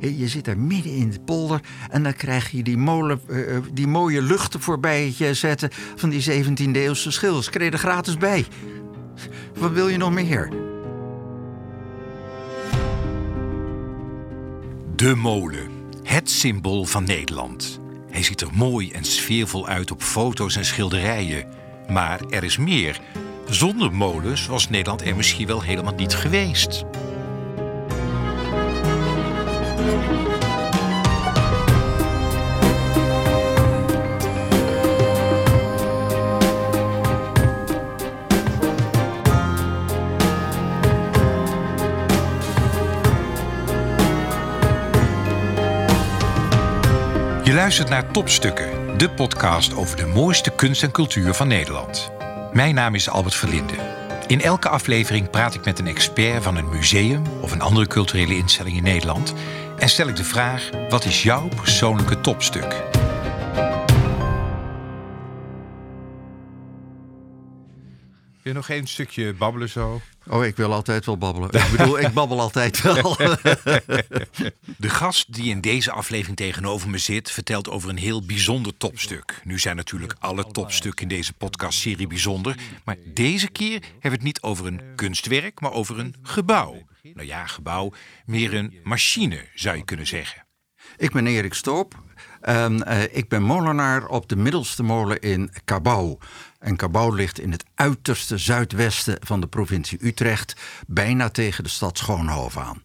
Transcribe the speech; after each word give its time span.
Je 0.00 0.28
zit 0.28 0.44
daar 0.44 0.58
midden 0.58 0.92
in 0.92 1.10
de 1.10 1.20
polder 1.20 1.60
en 1.90 2.02
dan 2.02 2.14
krijg 2.14 2.50
je 2.50 2.62
die, 2.62 2.76
molen, 2.76 3.20
uh, 3.28 3.58
die 3.72 3.86
mooie 3.86 4.22
luchten 4.22 4.60
voorbij 4.60 5.14
zetten 5.32 5.70
van 5.96 6.08
die 6.08 6.44
17e 6.44 6.70
eeuwse 6.72 7.10
schilders. 7.10 7.50
Kreeg 7.50 7.72
er 7.72 7.78
gratis 7.78 8.16
bij. 8.16 8.46
Wat 9.54 9.72
wil 9.72 9.88
je 9.88 9.96
nog 9.96 10.12
meer? 10.12 10.50
De 14.96 15.14
molen, 15.14 15.70
het 16.02 16.30
symbool 16.30 16.84
van 16.84 17.04
Nederland. 17.04 17.80
Hij 18.10 18.22
ziet 18.22 18.40
er 18.40 18.48
mooi 18.52 18.90
en 18.90 19.04
sfeervol 19.04 19.66
uit 19.66 19.90
op 19.90 20.02
foto's 20.02 20.56
en 20.56 20.64
schilderijen. 20.64 21.44
Maar 21.88 22.20
er 22.30 22.44
is 22.44 22.56
meer. 22.56 23.00
Zonder 23.48 23.92
molens 23.92 24.46
was 24.46 24.68
Nederland 24.68 25.02
er 25.02 25.16
misschien 25.16 25.46
wel 25.46 25.62
helemaal 25.62 25.94
niet 25.94 26.14
geweest. 26.14 26.84
Je 47.46 47.52
luistert 47.54 47.88
naar 47.88 48.10
Topstukken, 48.10 48.98
de 48.98 49.10
podcast 49.10 49.74
over 49.74 49.96
de 49.96 50.06
mooiste 50.06 50.50
kunst 50.50 50.82
en 50.82 50.90
cultuur 50.90 51.34
van 51.34 51.48
Nederland. 51.48 52.10
Mijn 52.52 52.74
naam 52.74 52.94
is 52.94 53.08
Albert 53.08 53.34
Verlinde. 53.34 53.74
In 54.26 54.40
elke 54.40 54.68
aflevering 54.68 55.30
praat 55.30 55.54
ik 55.54 55.64
met 55.64 55.78
een 55.78 55.86
expert 55.86 56.42
van 56.42 56.56
een 56.56 56.68
museum 56.68 57.22
of 57.40 57.52
een 57.52 57.60
andere 57.60 57.86
culturele 57.86 58.36
instelling 58.36 58.76
in 58.76 58.82
Nederland 58.82 59.34
en 59.78 59.88
stel 59.88 60.08
ik 60.08 60.16
de 60.16 60.24
vraag: 60.24 60.70
wat 60.88 61.04
is 61.04 61.22
jouw 61.22 61.48
persoonlijke 61.48 62.20
topstuk? 62.20 62.95
Je 68.46 68.52
nog 68.52 68.68
één 68.68 68.86
stukje 68.86 69.34
babbelen 69.34 69.68
zo? 69.68 70.00
Oh, 70.26 70.44
ik 70.44 70.56
wil 70.56 70.72
altijd 70.72 71.06
wel 71.06 71.18
babbelen. 71.18 71.50
Ik 71.50 71.70
bedoel, 71.76 72.00
ik 72.00 72.12
babbel 72.12 72.40
altijd 72.40 72.82
wel. 72.82 73.16
De 74.76 74.88
gast 74.88 75.32
die 75.34 75.50
in 75.50 75.60
deze 75.60 75.90
aflevering 75.90 76.36
tegenover 76.36 76.90
me 76.90 76.98
zit, 76.98 77.30
vertelt 77.30 77.68
over 77.70 77.88
een 77.88 77.96
heel 77.96 78.26
bijzonder 78.26 78.76
topstuk. 78.76 79.40
Nu 79.44 79.58
zijn 79.58 79.76
natuurlijk 79.76 80.14
alle 80.18 80.46
topstukken 80.46 81.02
in 81.02 81.16
deze 81.16 81.32
podcastserie 81.32 82.06
bijzonder. 82.06 82.56
Maar 82.84 82.96
deze 83.04 83.48
keer 83.48 83.80
hebben 83.80 84.00
we 84.00 84.08
het 84.08 84.22
niet 84.22 84.42
over 84.42 84.66
een 84.66 84.80
kunstwerk, 84.94 85.60
maar 85.60 85.72
over 85.72 85.98
een 85.98 86.14
gebouw. 86.22 86.82
Nou 87.02 87.26
ja, 87.26 87.46
gebouw, 87.46 87.92
meer 88.24 88.54
een 88.54 88.80
machine 88.82 89.48
zou 89.54 89.76
je 89.76 89.84
kunnen 89.84 90.06
zeggen. 90.06 90.46
Ik 90.96 91.12
ben 91.12 91.26
Erik 91.26 91.54
Stoop. 91.54 91.94
Uh, 92.48 93.02
ik 93.10 93.28
ben 93.28 93.42
molenaar 93.42 94.06
op 94.06 94.28
de 94.28 94.36
middelste 94.36 94.82
molen 94.82 95.20
in 95.20 95.50
Cabau. 95.64 96.18
En 96.66 96.76
Cabau 96.76 97.16
ligt 97.16 97.38
in 97.38 97.52
het 97.52 97.64
uiterste 97.74 98.38
zuidwesten 98.38 99.16
van 99.20 99.40
de 99.40 99.46
provincie 99.46 100.06
Utrecht, 100.06 100.54
bijna 100.86 101.28
tegen 101.28 101.64
de 101.64 101.70
stad 101.70 101.98
Schoonhoven 101.98 102.62
aan. 102.62 102.82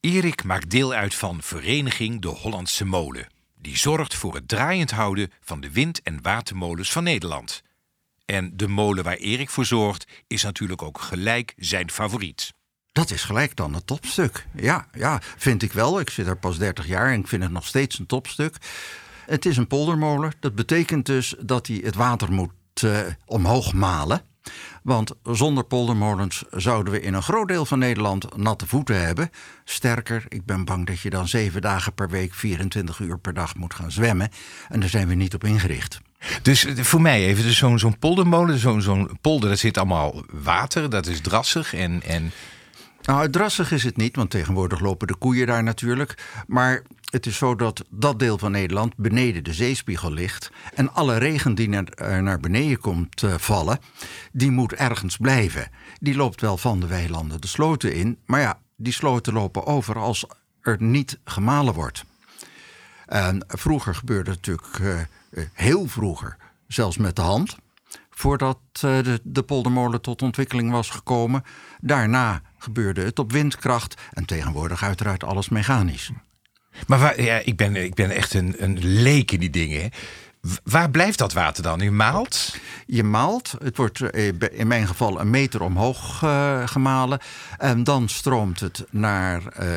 Erik 0.00 0.44
maakt 0.44 0.70
deel 0.70 0.92
uit 0.92 1.14
van 1.14 1.42
Vereniging 1.42 2.20
de 2.20 2.28
Hollandse 2.28 2.84
Molen. 2.84 3.26
Die 3.58 3.76
zorgt 3.76 4.14
voor 4.14 4.34
het 4.34 4.48
draaiend 4.48 4.90
houden 4.90 5.30
van 5.40 5.60
de 5.60 5.70
wind- 5.70 6.02
en 6.02 6.22
watermolens 6.22 6.92
van 6.92 7.02
Nederland. 7.02 7.62
En 8.24 8.56
de 8.56 8.68
molen 8.68 9.04
waar 9.04 9.16
Erik 9.16 9.50
voor 9.50 9.64
zorgt 9.64 10.06
is 10.26 10.42
natuurlijk 10.42 10.82
ook 10.82 11.00
gelijk 11.00 11.54
zijn 11.56 11.90
favoriet. 11.90 12.52
Dat 12.92 13.10
is 13.10 13.22
gelijk 13.22 13.56
dan 13.56 13.74
het 13.74 13.86
topstuk. 13.86 14.46
Ja, 14.56 14.88
ja, 14.92 15.20
vind 15.36 15.62
ik 15.62 15.72
wel. 15.72 16.00
Ik 16.00 16.10
zit 16.10 16.26
er 16.26 16.36
pas 16.36 16.58
30 16.58 16.86
jaar 16.86 17.12
en 17.12 17.20
ik 17.20 17.28
vind 17.28 17.42
het 17.42 17.52
nog 17.52 17.66
steeds 17.66 17.98
een 17.98 18.06
topstuk. 18.06 18.56
Het 19.26 19.44
is 19.44 19.56
een 19.56 19.66
poldermolen. 19.66 20.32
Dat 20.40 20.54
betekent 20.54 21.06
dus 21.06 21.34
dat 21.40 21.66
hij 21.66 21.80
het 21.84 21.94
water 21.94 22.32
moet 22.32 22.50
omhoog 23.26 23.72
malen. 23.72 24.22
Want 24.82 25.12
zonder 25.22 25.64
poldermolens 25.64 26.44
zouden 26.50 26.92
we 26.92 27.00
in 27.00 27.14
een 27.14 27.22
groot 27.22 27.48
deel 27.48 27.66
van 27.66 27.78
Nederland 27.78 28.36
natte 28.36 28.66
voeten 28.66 29.04
hebben. 29.04 29.30
Sterker, 29.64 30.24
ik 30.28 30.44
ben 30.44 30.64
bang 30.64 30.86
dat 30.86 31.00
je 31.00 31.10
dan 31.10 31.28
zeven 31.28 31.60
dagen 31.60 31.94
per 31.94 32.08
week, 32.08 32.34
24 32.34 32.98
uur 32.98 33.18
per 33.18 33.34
dag 33.34 33.54
moet 33.54 33.74
gaan 33.74 33.90
zwemmen. 33.90 34.28
En 34.68 34.80
daar 34.80 34.88
zijn 34.88 35.08
we 35.08 35.14
niet 35.14 35.34
op 35.34 35.44
ingericht. 35.44 36.00
Dus 36.42 36.66
voor 36.76 37.00
mij 37.00 37.24
even, 37.24 37.44
dus 37.44 37.58
zo'n 37.58 37.98
poldermolen, 37.98 38.58
zo'n 38.58 39.18
polder, 39.20 39.48
daar 39.48 39.58
zit 39.58 39.78
allemaal 39.78 40.22
water, 40.30 40.90
dat 40.90 41.06
is 41.06 41.20
drassig 41.20 41.74
en... 41.74 42.02
en... 42.02 42.32
Nou, 43.04 43.30
drassig 43.30 43.72
is 43.72 43.84
het 43.84 43.96
niet, 43.96 44.16
want 44.16 44.30
tegenwoordig 44.30 44.80
lopen 44.80 45.06
de 45.06 45.14
koeien 45.14 45.46
daar 45.46 45.62
natuurlijk. 45.62 46.42
Maar 46.46 46.82
het 47.10 47.26
is 47.26 47.36
zo 47.36 47.54
dat 47.54 47.84
dat 47.90 48.18
deel 48.18 48.38
van 48.38 48.50
Nederland 48.50 48.96
beneden 48.96 49.44
de 49.44 49.52
zeespiegel 49.52 50.12
ligt. 50.12 50.50
En 50.74 50.94
alle 50.94 51.16
regen 51.16 51.54
die 51.54 51.68
naar, 51.68 51.84
eh, 51.84 52.18
naar 52.18 52.40
beneden 52.40 52.78
komt 52.78 53.22
uh, 53.22 53.34
vallen, 53.34 53.78
die 54.32 54.50
moet 54.50 54.72
ergens 54.72 55.16
blijven. 55.16 55.70
Die 56.00 56.16
loopt 56.16 56.40
wel 56.40 56.56
van 56.56 56.80
de 56.80 56.86
weilanden 56.86 57.40
de 57.40 57.46
sloten 57.46 57.94
in. 57.94 58.18
Maar 58.26 58.40
ja, 58.40 58.58
die 58.76 58.92
sloten 58.92 59.32
lopen 59.32 59.66
over 59.66 59.98
als 59.98 60.26
er 60.60 60.76
niet 60.82 61.18
gemalen 61.24 61.74
wordt. 61.74 62.04
En 63.06 63.44
vroeger 63.48 63.94
gebeurde 63.94 64.30
het 64.30 64.46
natuurlijk 64.46 64.78
uh, 65.30 65.44
heel 65.52 65.86
vroeger, 65.86 66.36
zelfs 66.66 66.96
met 66.96 67.16
de 67.16 67.22
hand. 67.22 67.56
Voordat 68.14 68.58
de, 68.72 69.20
de 69.22 69.42
poldermolen 69.42 70.00
tot 70.00 70.22
ontwikkeling 70.22 70.70
was 70.70 70.90
gekomen. 70.90 71.42
Daarna 71.80 72.42
gebeurde 72.58 73.02
het 73.02 73.18
op 73.18 73.32
windkracht 73.32 74.00
en 74.12 74.24
tegenwoordig 74.24 74.82
uiteraard 74.82 75.24
alles 75.24 75.48
mechanisch. 75.48 76.10
Maar 76.86 76.98
waar, 76.98 77.22
ja, 77.22 77.38
ik, 77.44 77.56
ben, 77.56 77.76
ik 77.76 77.94
ben 77.94 78.10
echt 78.10 78.34
een, 78.34 78.54
een 78.58 78.78
leek 78.80 79.30
in 79.30 79.40
die 79.40 79.50
dingen. 79.50 79.90
Waar 80.64 80.90
blijft 80.90 81.18
dat 81.18 81.32
water 81.32 81.62
dan? 81.62 81.80
Je 81.80 81.90
maalt? 81.90 82.56
Je 82.86 83.02
maalt. 83.02 83.54
Het 83.62 83.76
wordt 83.76 84.00
eh, 84.00 84.32
in 84.50 84.66
mijn 84.66 84.86
geval 84.86 85.20
een 85.20 85.30
meter 85.30 85.62
omhoog 85.62 86.22
uh, 86.22 86.66
gemalen. 86.66 87.18
En 87.58 87.84
dan 87.84 88.08
stroomt 88.08 88.60
het 88.60 88.84
naar, 88.90 89.42
uh, 89.60 89.68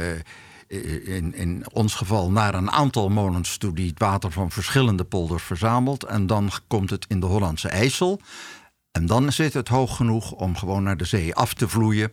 in, 0.67 1.35
in 1.35 1.65
ons 1.71 1.95
geval, 1.95 2.31
naar 2.31 2.53
een 2.53 2.71
aantal 2.71 3.09
molens 3.09 3.57
toe... 3.57 3.73
die 3.73 3.89
het 3.89 3.99
water 3.99 4.31
van 4.31 4.51
verschillende 4.51 5.03
polders 5.03 5.43
verzamelt. 5.43 6.03
En 6.03 6.27
dan 6.27 6.51
komt 6.67 6.89
het 6.89 7.05
in 7.09 7.19
de 7.19 7.25
Hollandse 7.25 7.69
IJssel. 7.69 8.21
En 8.91 9.05
dan 9.05 9.31
zit 9.31 9.53
het 9.53 9.67
hoog 9.67 9.95
genoeg 9.95 10.31
om 10.31 10.57
gewoon 10.57 10.83
naar 10.83 10.97
de 10.97 11.05
zee 11.05 11.35
af 11.35 11.53
te 11.53 11.69
vloeien. 11.69 12.11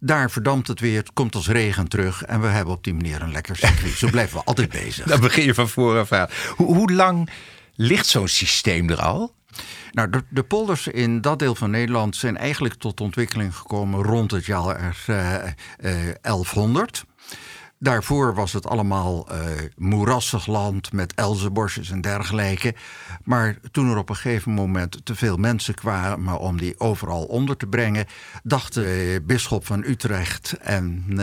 Daar 0.00 0.30
verdampt 0.30 0.68
het 0.68 0.80
weer, 0.80 0.98
het 0.98 1.12
komt 1.12 1.34
als 1.34 1.48
regen 1.48 1.88
terug 1.88 2.22
en 2.22 2.40
we 2.40 2.46
hebben 2.46 2.74
op 2.74 2.84
die 2.84 2.94
manier 2.94 3.22
een 3.22 3.32
lekker 3.32 3.56
circuit. 3.56 3.92
Zo 3.92 4.10
blijven 4.10 4.38
we 4.38 4.44
altijd 4.44 4.68
bezig. 4.68 5.06
Dan 5.08 5.20
begin 5.20 5.44
je 5.44 5.54
van 5.54 5.68
vooraf 5.68 6.12
aan. 6.12 6.28
Hoe, 6.56 6.74
hoe 6.74 6.92
lang 6.92 7.30
ligt 7.74 8.06
zo'n 8.06 8.28
systeem 8.28 8.90
er 8.90 9.00
al? 9.00 9.34
Nou, 9.92 10.10
de, 10.10 10.24
de, 10.28 10.42
polders 10.42 10.86
in 10.86 11.20
dat 11.20 11.38
deel 11.38 11.54
van 11.54 11.70
Nederland 11.70 12.16
zijn 12.16 12.36
eigenlijk 12.36 12.74
tot 12.74 13.00
ontwikkeling 13.00 13.56
gekomen 13.56 14.02
rond 14.02 14.30
het 14.30 14.46
jaar 14.46 14.96
uh, 15.06 15.44
uh, 15.80 16.14
1100. 16.20 17.04
Daarvoor 17.78 18.34
was 18.34 18.52
het 18.52 18.66
allemaal 18.66 19.32
uh, 19.32 19.38
moerassig 19.76 20.46
land 20.46 20.92
met 20.92 21.14
elzenbosjes 21.14 21.90
en 21.90 22.00
dergelijke. 22.00 22.74
Maar 23.24 23.58
toen 23.70 23.90
er 23.90 23.96
op 23.96 24.08
een 24.08 24.16
gegeven 24.16 24.52
moment 24.52 25.00
te 25.04 25.14
veel 25.14 25.36
mensen 25.36 25.74
kwamen 25.74 26.38
om 26.38 26.58
die 26.58 26.80
overal 26.80 27.24
onder 27.24 27.56
te 27.56 27.66
brengen, 27.66 28.06
dacht 28.42 28.74
de 28.74 29.22
bisschop 29.26 29.66
van 29.66 29.82
Utrecht 29.84 30.52
en 30.60 31.04
uh, 31.08 31.16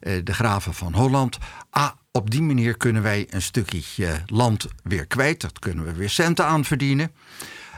de 0.00 0.34
graven 0.34 0.74
van 0.74 0.94
Holland. 0.94 1.38
Ah, 1.70 1.90
op 2.12 2.30
die 2.30 2.42
manier 2.42 2.76
kunnen 2.76 3.02
wij 3.02 3.26
een 3.30 3.42
stukje 3.42 4.22
land 4.26 4.68
weer 4.82 5.06
kwijt. 5.06 5.40
Dat 5.40 5.58
kunnen 5.58 5.84
we 5.84 5.92
weer 5.92 6.10
centen 6.10 6.46
aan 6.46 6.64
verdienen. 6.64 7.10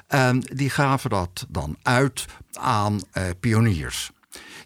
En 0.06 0.40
die 0.40 0.70
gaven 0.70 1.10
dat 1.10 1.46
dan 1.48 1.76
uit 1.82 2.24
aan 2.52 2.94
uh, 2.94 3.24
pioniers. 3.40 4.10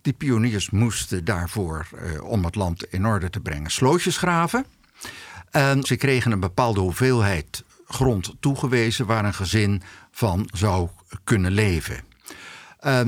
Die 0.02 0.12
pioniers 0.12 0.70
moesten 0.70 1.24
daarvoor, 1.24 1.86
eh, 1.96 2.24
om 2.24 2.44
het 2.44 2.54
land 2.54 2.84
in 2.84 3.06
orde 3.06 3.30
te 3.30 3.40
brengen, 3.40 3.70
slootjes 3.70 4.16
graven. 4.16 4.66
En 5.50 5.82
ze 5.82 5.96
kregen 5.96 6.32
een 6.32 6.40
bepaalde 6.40 6.80
hoeveelheid 6.80 7.64
grond 7.86 8.34
toegewezen 8.40 9.06
waar 9.06 9.24
een 9.24 9.34
gezin 9.34 9.82
van 10.10 10.48
zou 10.52 10.88
kunnen 11.24 11.52
leven. 11.52 12.07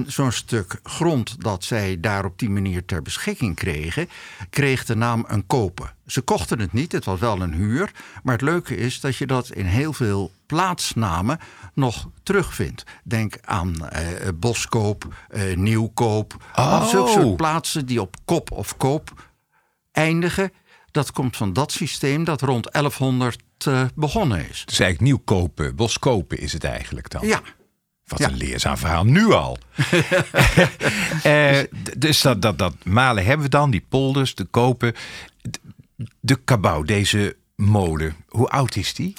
Zo'n 0.07 0.33
stuk 0.33 0.81
grond 0.83 1.43
dat 1.43 1.65
zij 1.65 2.01
daar 2.01 2.25
op 2.25 2.39
die 2.39 2.51
manier 2.51 2.85
ter 2.85 3.03
beschikking 3.03 3.55
kregen, 3.55 4.09
kreeg 4.51 4.85
de 4.85 4.97
naam 4.97 5.25
een 5.29 5.47
kopen. 5.47 5.95
Ze 6.07 6.21
kochten 6.21 6.59
het 6.59 6.73
niet, 6.73 6.93
het 6.93 7.05
was 7.05 7.21
wel 7.21 7.41
een 7.41 7.55
huur. 7.55 7.91
Maar 8.23 8.35
het 8.35 8.43
leuke 8.43 8.77
is 8.77 9.01
dat 9.01 9.17
je 9.17 9.27
dat 9.27 9.51
in 9.51 9.65
heel 9.65 9.93
veel 9.93 10.33
plaatsnamen 10.47 11.39
nog 11.75 12.09
terugvindt. 12.23 12.85
Denk 13.05 13.39
aan 13.45 13.89
eh, 13.89 14.03
Boskoop, 14.35 15.15
eh, 15.29 15.57
Nieuwkoop. 15.57 16.45
Oh. 16.55 16.87
Zulke 16.87 17.11
soort 17.11 17.37
plaatsen 17.37 17.87
die 17.87 18.01
op 18.01 18.17
kop 18.25 18.51
of 18.51 18.77
koop 18.77 19.31
eindigen. 19.93 20.53
Dat 20.91 21.13
komt 21.13 21.37
van 21.37 21.53
dat 21.53 21.73
systeem 21.73 22.25
dat 22.25 22.41
rond 22.41 22.73
1100 22.73 23.43
uh, 23.69 23.83
begonnen 23.95 24.49
is. 24.49 24.65
Dus 24.67 24.79
eigenlijk 24.79 25.01
Nieuwkopen, 25.01 25.77
Boskopen 25.77 26.39
is 26.39 26.53
het 26.53 26.65
eigenlijk 26.65 27.11
dan? 27.11 27.27
Ja. 27.27 27.41
Wat 28.11 28.19
ja. 28.19 28.29
een 28.29 28.37
leerzaam 28.37 28.77
verhaal, 28.77 29.05
nu 29.05 29.33
al. 29.33 29.59
uh, 31.27 31.59
dus 31.99 32.21
dat, 32.21 32.43
dat, 32.43 32.59
dat 32.59 32.75
malen 32.85 33.25
hebben 33.25 33.45
we 33.45 33.51
dan, 33.51 33.71
die 33.71 33.85
polders, 33.89 34.35
de 34.35 34.45
kopen. 34.45 34.95
De 36.21 36.37
kabouw, 36.45 36.83
deze 36.83 37.37
molen, 37.57 38.17
hoe 38.29 38.49
oud 38.49 38.77
is 38.77 38.95
die? 38.95 39.13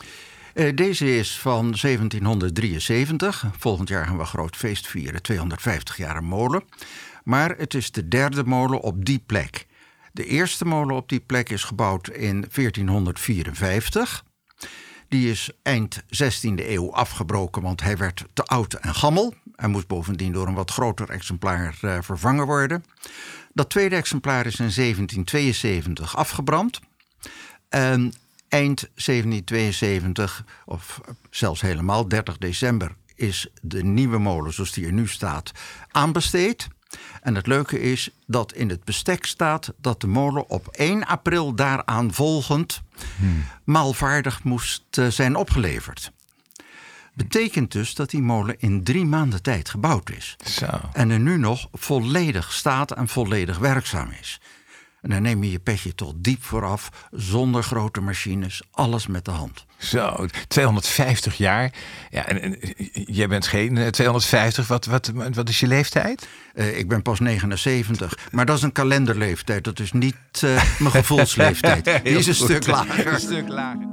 Uh, 0.53 0.75
deze 0.75 1.17
is 1.17 1.37
van 1.37 1.75
1773. 1.81 3.45
Volgend 3.57 3.89
jaar 3.89 4.05
gaan 4.05 4.15
we 4.15 4.21
een 4.21 4.27
groot 4.27 4.55
feest 4.55 4.87
vieren, 4.87 5.21
250 5.21 5.97
jaar 5.97 6.15
een 6.15 6.23
molen. 6.23 6.63
Maar 7.23 7.55
het 7.57 7.73
is 7.73 7.91
de 7.91 8.07
derde 8.07 8.43
molen 8.43 8.81
op 8.81 9.05
die 9.05 9.23
plek. 9.25 9.65
De 10.11 10.25
eerste 10.25 10.65
molen 10.65 10.95
op 10.95 11.09
die 11.09 11.19
plek 11.19 11.49
is 11.49 11.63
gebouwd 11.63 12.07
in 12.07 12.45
1454. 12.51 14.23
Die 15.11 15.29
is 15.29 15.49
eind 15.61 16.03
16e 16.03 16.67
eeuw 16.67 16.93
afgebroken, 16.93 17.61
want 17.61 17.81
hij 17.81 17.97
werd 17.97 18.25
te 18.33 18.43
oud 18.45 18.73
en 18.73 18.95
gammel. 18.95 19.33
Hij 19.55 19.69
moest 19.69 19.87
bovendien 19.87 20.31
door 20.31 20.47
een 20.47 20.53
wat 20.53 20.71
groter 20.71 21.09
exemplaar 21.09 21.77
uh, 21.81 21.97
vervangen 22.01 22.45
worden. 22.45 22.85
Dat 23.53 23.69
tweede 23.69 23.95
exemplaar 23.95 24.45
is 24.45 24.59
in 24.59 24.71
1772 24.75 26.15
afgebrand. 26.15 26.79
Eind 27.69 28.89
1772, 28.95 30.45
of 30.65 31.01
zelfs 31.29 31.61
helemaal 31.61 32.07
30 32.07 32.37
december, 32.37 32.95
is 33.15 33.47
de 33.61 33.83
nieuwe 33.83 34.17
molen 34.17 34.53
zoals 34.53 34.71
die 34.71 34.85
er 34.85 34.93
nu 34.93 35.07
staat 35.07 35.51
aanbesteed. 35.91 36.67
En 37.21 37.35
het 37.35 37.47
leuke 37.47 37.81
is 37.81 38.09
dat 38.25 38.53
in 38.53 38.69
het 38.69 38.83
bestek 38.83 39.25
staat 39.25 39.73
dat 39.77 40.01
de 40.01 40.07
molen 40.07 40.49
op 40.49 40.67
1 40.67 41.05
april 41.05 41.55
daaraan 41.55 42.13
volgend 42.13 42.81
hmm. 43.17 43.45
maalvaardig 43.63 44.43
moest 44.43 44.83
eh, 44.91 45.07
zijn 45.07 45.35
opgeleverd. 45.35 46.11
Betekent 47.13 47.71
dus 47.71 47.95
dat 47.95 48.09
die 48.09 48.21
molen 48.21 48.55
in 48.59 48.83
drie 48.83 49.05
maanden 49.05 49.41
tijd 49.41 49.69
gebouwd 49.69 50.09
is. 50.09 50.35
Zo. 50.45 50.67
En 50.93 51.09
er 51.09 51.19
nu 51.19 51.37
nog 51.37 51.67
volledig 51.73 52.53
staat 52.53 52.91
en 52.91 53.07
volledig 53.07 53.57
werkzaam 53.57 54.09
is. 54.19 54.39
En 55.01 55.09
dan 55.09 55.21
neem 55.21 55.43
je 55.43 55.51
je 55.51 55.59
petje 55.59 55.95
tot 55.95 56.23
diep 56.23 56.43
vooraf, 56.43 56.89
zonder 57.11 57.63
grote 57.63 58.01
machines, 58.01 58.61
alles 58.71 59.07
met 59.07 59.25
de 59.25 59.31
hand. 59.31 59.65
Zo, 59.77 60.25
250 60.47 61.37
jaar. 61.37 61.73
Ja, 62.09 62.25
en, 62.25 62.41
en 62.41 62.57
jij 62.91 63.27
bent 63.27 63.47
geen 63.47 63.91
250. 63.91 64.63
Eh, 64.63 64.69
wat, 64.69 64.85
wat, 64.85 65.11
wat 65.33 65.49
is 65.49 65.59
je 65.59 65.67
leeftijd? 65.67 66.27
Uh, 66.55 66.77
ik 66.77 66.87
ben 66.87 67.01
pas 67.01 67.19
79. 67.19 68.17
Maar 68.31 68.45
dat 68.45 68.57
is 68.57 68.63
een 68.63 68.71
kalenderleeftijd. 68.71 69.63
Dat 69.63 69.79
is 69.79 69.91
niet 69.91 70.15
uh, 70.43 70.63
mijn 70.79 70.91
gevoelsleeftijd. 70.91 71.85
Die 72.03 72.17
is 72.17 72.27
een 72.27 72.35
stuk 72.35 72.67
lager. 72.67 73.07
Een 73.07 73.19
stuk 73.19 73.47
lager. 73.47 73.87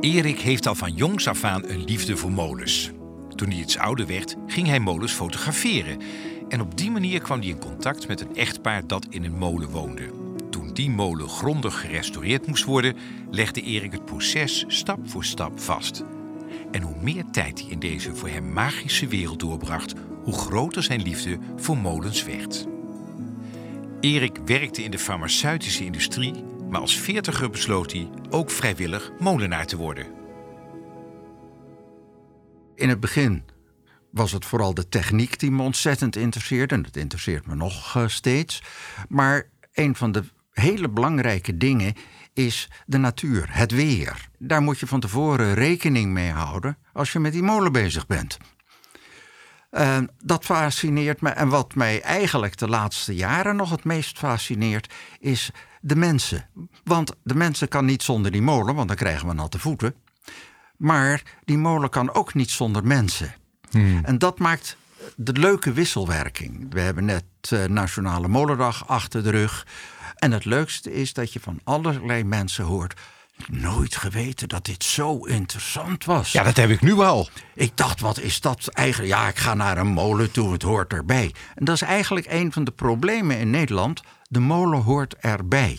Erik 0.00 0.40
heeft 0.40 0.66
al 0.66 0.74
van 0.74 0.92
jongs 0.94 1.28
af 1.28 1.44
aan 1.44 1.68
een 1.68 1.84
liefde 1.84 2.16
voor 2.16 2.32
molens. 2.32 2.90
Toen 3.34 3.48
hij 3.48 3.58
iets 3.58 3.78
ouder 3.78 4.06
werd, 4.06 4.36
ging 4.46 4.66
hij 4.66 4.80
molens 4.80 5.12
fotograferen. 5.12 5.98
En 6.54 6.60
op 6.60 6.76
die 6.76 6.90
manier 6.90 7.20
kwam 7.20 7.40
hij 7.40 7.48
in 7.48 7.58
contact 7.58 8.08
met 8.08 8.20
een 8.20 8.36
echtpaar 8.36 8.86
dat 8.86 9.06
in 9.10 9.24
een 9.24 9.38
molen 9.38 9.70
woonde. 9.70 10.10
Toen 10.50 10.74
die 10.74 10.90
molen 10.90 11.28
grondig 11.28 11.80
gerestaureerd 11.80 12.46
moest 12.46 12.64
worden, 12.64 12.96
legde 13.30 13.60
Erik 13.60 13.92
het 13.92 14.04
proces 14.04 14.64
stap 14.66 14.98
voor 15.08 15.24
stap 15.24 15.60
vast. 15.60 16.04
En 16.70 16.82
hoe 16.82 16.96
meer 17.00 17.24
tijd 17.32 17.60
hij 17.60 17.70
in 17.70 17.78
deze 17.78 18.14
voor 18.14 18.28
hem 18.28 18.52
magische 18.52 19.06
wereld 19.06 19.40
doorbracht, 19.40 19.92
hoe 20.22 20.34
groter 20.34 20.82
zijn 20.82 21.02
liefde 21.02 21.38
voor 21.56 21.78
molens 21.78 22.24
werd. 22.24 22.66
Erik 24.00 24.38
werkte 24.44 24.82
in 24.82 24.90
de 24.90 24.98
farmaceutische 24.98 25.84
industrie, 25.84 26.44
maar 26.70 26.80
als 26.80 26.96
veertiger 26.96 27.50
besloot 27.50 27.92
hij 27.92 28.08
ook 28.30 28.50
vrijwillig 28.50 29.12
molenaar 29.18 29.66
te 29.66 29.76
worden. 29.76 30.06
In 32.74 32.88
het 32.88 33.00
begin 33.00 33.44
was 34.14 34.32
het 34.32 34.44
vooral 34.44 34.74
de 34.74 34.88
techniek 34.88 35.38
die 35.38 35.50
me 35.50 35.62
ontzettend 35.62 36.16
interesseerde. 36.16 36.74
En 36.74 36.82
dat 36.82 36.96
interesseert 36.96 37.46
me 37.46 37.54
nog 37.54 37.96
uh, 37.96 38.08
steeds. 38.08 38.62
Maar 39.08 39.48
een 39.72 39.96
van 39.96 40.12
de 40.12 40.24
hele 40.50 40.88
belangrijke 40.88 41.56
dingen 41.56 41.94
is 42.32 42.70
de 42.86 42.98
natuur, 42.98 43.46
het 43.50 43.70
weer. 43.70 44.28
Daar 44.38 44.62
moet 44.62 44.78
je 44.78 44.86
van 44.86 45.00
tevoren 45.00 45.54
rekening 45.54 46.12
mee 46.12 46.30
houden 46.30 46.78
als 46.92 47.12
je 47.12 47.18
met 47.18 47.32
die 47.32 47.42
molen 47.42 47.72
bezig 47.72 48.06
bent. 48.06 48.36
Uh, 49.70 49.98
dat 50.18 50.44
fascineert 50.44 51.20
me. 51.20 51.30
En 51.30 51.48
wat 51.48 51.74
mij 51.74 52.00
eigenlijk 52.00 52.56
de 52.56 52.68
laatste 52.68 53.14
jaren 53.14 53.56
nog 53.56 53.70
het 53.70 53.84
meest 53.84 54.18
fascineert, 54.18 54.94
is 55.18 55.50
de 55.80 55.96
mensen. 55.96 56.48
Want 56.84 57.12
de 57.22 57.34
mensen 57.34 57.68
kan 57.68 57.84
niet 57.84 58.02
zonder 58.02 58.30
die 58.30 58.42
molen, 58.42 58.74
want 58.74 58.88
dan 58.88 58.96
krijgen 58.96 59.28
we 59.28 59.34
natte 59.34 59.58
voeten. 59.58 59.94
Maar 60.76 61.22
die 61.44 61.58
molen 61.58 61.90
kan 61.90 62.14
ook 62.14 62.34
niet 62.34 62.50
zonder 62.50 62.86
mensen. 62.86 63.34
Hmm. 63.74 64.04
En 64.04 64.18
dat 64.18 64.38
maakt 64.38 64.76
de 65.16 65.32
leuke 65.32 65.72
wisselwerking. 65.72 66.66
We 66.72 66.80
hebben 66.80 67.04
net 67.04 67.24
uh, 67.52 67.64
Nationale 67.64 68.28
Molendag 68.28 68.88
achter 68.88 69.22
de 69.22 69.30
rug. 69.30 69.66
En 70.16 70.32
het 70.32 70.44
leukste 70.44 70.92
is 70.92 71.12
dat 71.12 71.32
je 71.32 71.40
van 71.40 71.60
allerlei 71.64 72.24
mensen 72.24 72.64
hoort. 72.64 73.00
Nooit 73.46 73.96
geweten 73.96 74.48
dat 74.48 74.64
dit 74.64 74.84
zo 74.84 75.24
interessant 75.24 76.04
was. 76.04 76.32
Ja, 76.32 76.42
dat 76.42 76.56
heb 76.56 76.70
ik 76.70 76.80
nu 76.80 76.92
al. 76.92 77.28
Ik 77.54 77.76
dacht, 77.76 78.00
wat 78.00 78.18
is 78.18 78.40
dat 78.40 78.68
eigenlijk? 78.68 79.12
Ja, 79.12 79.28
ik 79.28 79.36
ga 79.36 79.54
naar 79.54 79.78
een 79.78 79.92
molen 79.92 80.30
toe, 80.30 80.52
het 80.52 80.62
hoort 80.62 80.92
erbij. 80.92 81.34
En 81.54 81.64
dat 81.64 81.74
is 81.74 81.82
eigenlijk 81.82 82.26
een 82.28 82.52
van 82.52 82.64
de 82.64 82.70
problemen 82.70 83.38
in 83.38 83.50
Nederland. 83.50 84.02
De 84.28 84.40
molen 84.40 84.82
hoort 84.82 85.14
erbij. 85.16 85.78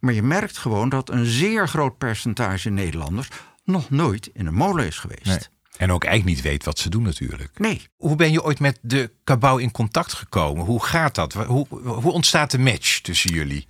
Maar 0.00 0.12
je 0.12 0.22
merkt 0.22 0.58
gewoon 0.58 0.88
dat 0.88 1.10
een 1.10 1.24
zeer 1.24 1.68
groot 1.68 1.98
percentage 1.98 2.70
Nederlanders 2.70 3.28
nog 3.64 3.90
nooit 3.90 4.30
in 4.32 4.46
een 4.46 4.54
molen 4.54 4.86
is 4.86 4.98
geweest. 4.98 5.24
Nee. 5.24 5.55
En 5.76 5.92
ook 5.92 6.04
eigenlijk 6.04 6.36
niet 6.36 6.44
weet 6.44 6.64
wat 6.64 6.78
ze 6.78 6.90
doen 6.90 7.02
natuurlijk. 7.02 7.58
Nee. 7.58 7.88
Hoe 7.96 8.16
ben 8.16 8.32
je 8.32 8.42
ooit 8.42 8.60
met 8.60 8.78
de 8.82 9.10
kabouw 9.24 9.58
in 9.58 9.70
contact 9.70 10.12
gekomen? 10.12 10.64
Hoe 10.64 10.84
gaat 10.84 11.14
dat? 11.14 11.32
Hoe, 11.32 11.66
hoe 11.84 12.12
ontstaat 12.12 12.50
de 12.50 12.58
match 12.58 13.00
tussen 13.00 13.34
jullie? 13.34 13.66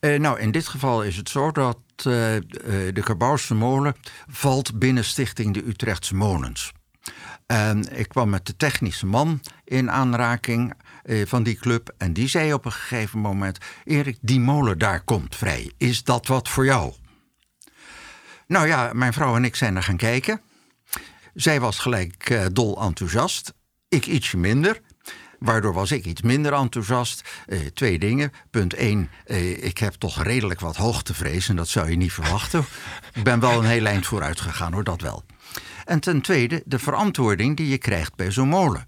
Uh, 0.00 0.18
nou, 0.18 0.40
in 0.40 0.50
dit 0.50 0.68
geval 0.68 1.02
is 1.02 1.16
het 1.16 1.28
zo 1.28 1.50
dat 1.50 1.78
uh, 1.96 2.04
de 2.04 3.02
Kabouwse 3.04 3.54
molen 3.54 3.96
valt 4.28 4.78
binnen 4.78 5.04
Stichting 5.04 5.54
de 5.54 5.66
Utrechtse 5.66 6.14
Molens. 6.14 6.72
En 7.46 7.98
ik 7.98 8.08
kwam 8.08 8.30
met 8.30 8.46
de 8.46 8.56
technische 8.56 9.06
man 9.06 9.40
in 9.64 9.90
aanraking 9.90 10.74
uh, 11.04 11.26
van 11.26 11.42
die 11.42 11.56
club. 11.56 11.94
En 11.98 12.12
die 12.12 12.28
zei 12.28 12.52
op 12.52 12.64
een 12.64 12.72
gegeven 12.72 13.18
moment: 13.18 13.58
Erik, 13.84 14.18
die 14.20 14.40
molen 14.40 14.78
daar 14.78 15.00
komt 15.00 15.36
vrij. 15.36 15.72
Is 15.78 16.04
dat 16.04 16.26
wat 16.26 16.48
voor 16.48 16.64
jou? 16.64 16.92
Nou 18.46 18.66
ja, 18.66 18.90
mijn 18.92 19.12
vrouw 19.12 19.36
en 19.36 19.44
ik 19.44 19.56
zijn 19.56 19.76
er 19.76 19.82
gaan 19.82 19.96
kijken. 19.96 20.40
Zij 21.36 21.60
was 21.60 21.78
gelijk 21.78 22.30
uh, 22.30 22.44
dol 22.52 22.82
enthousiast. 22.82 23.54
Ik 23.88 24.06
ietsje 24.06 24.36
minder. 24.36 24.80
Waardoor 25.38 25.72
was 25.72 25.92
ik 25.92 26.04
iets 26.04 26.22
minder 26.22 26.52
enthousiast. 26.52 27.28
Uh, 27.46 27.60
twee 27.60 27.98
dingen. 27.98 28.32
Punt 28.50 28.74
één, 28.74 29.10
uh, 29.26 29.64
ik 29.64 29.78
heb 29.78 29.92
toch 29.92 30.22
redelijk 30.22 30.60
wat 30.60 30.76
hoogtevrees. 30.76 31.48
En 31.48 31.56
dat 31.56 31.68
zou 31.68 31.90
je 31.90 31.96
niet 31.96 32.12
verwachten. 32.12 32.64
ik 33.14 33.24
ben 33.24 33.40
wel 33.40 33.58
een 33.58 33.68
heel 33.68 33.86
eind 33.86 34.06
vooruit 34.06 34.40
gegaan 34.40 34.72
hoor, 34.72 34.84
dat 34.84 35.00
wel. 35.00 35.24
En 35.84 36.00
ten 36.00 36.20
tweede, 36.20 36.62
de 36.64 36.78
verantwoording 36.78 37.56
die 37.56 37.68
je 37.68 37.78
krijgt 37.78 38.14
bij 38.14 38.30
zo'n 38.30 38.48
molen. 38.48 38.86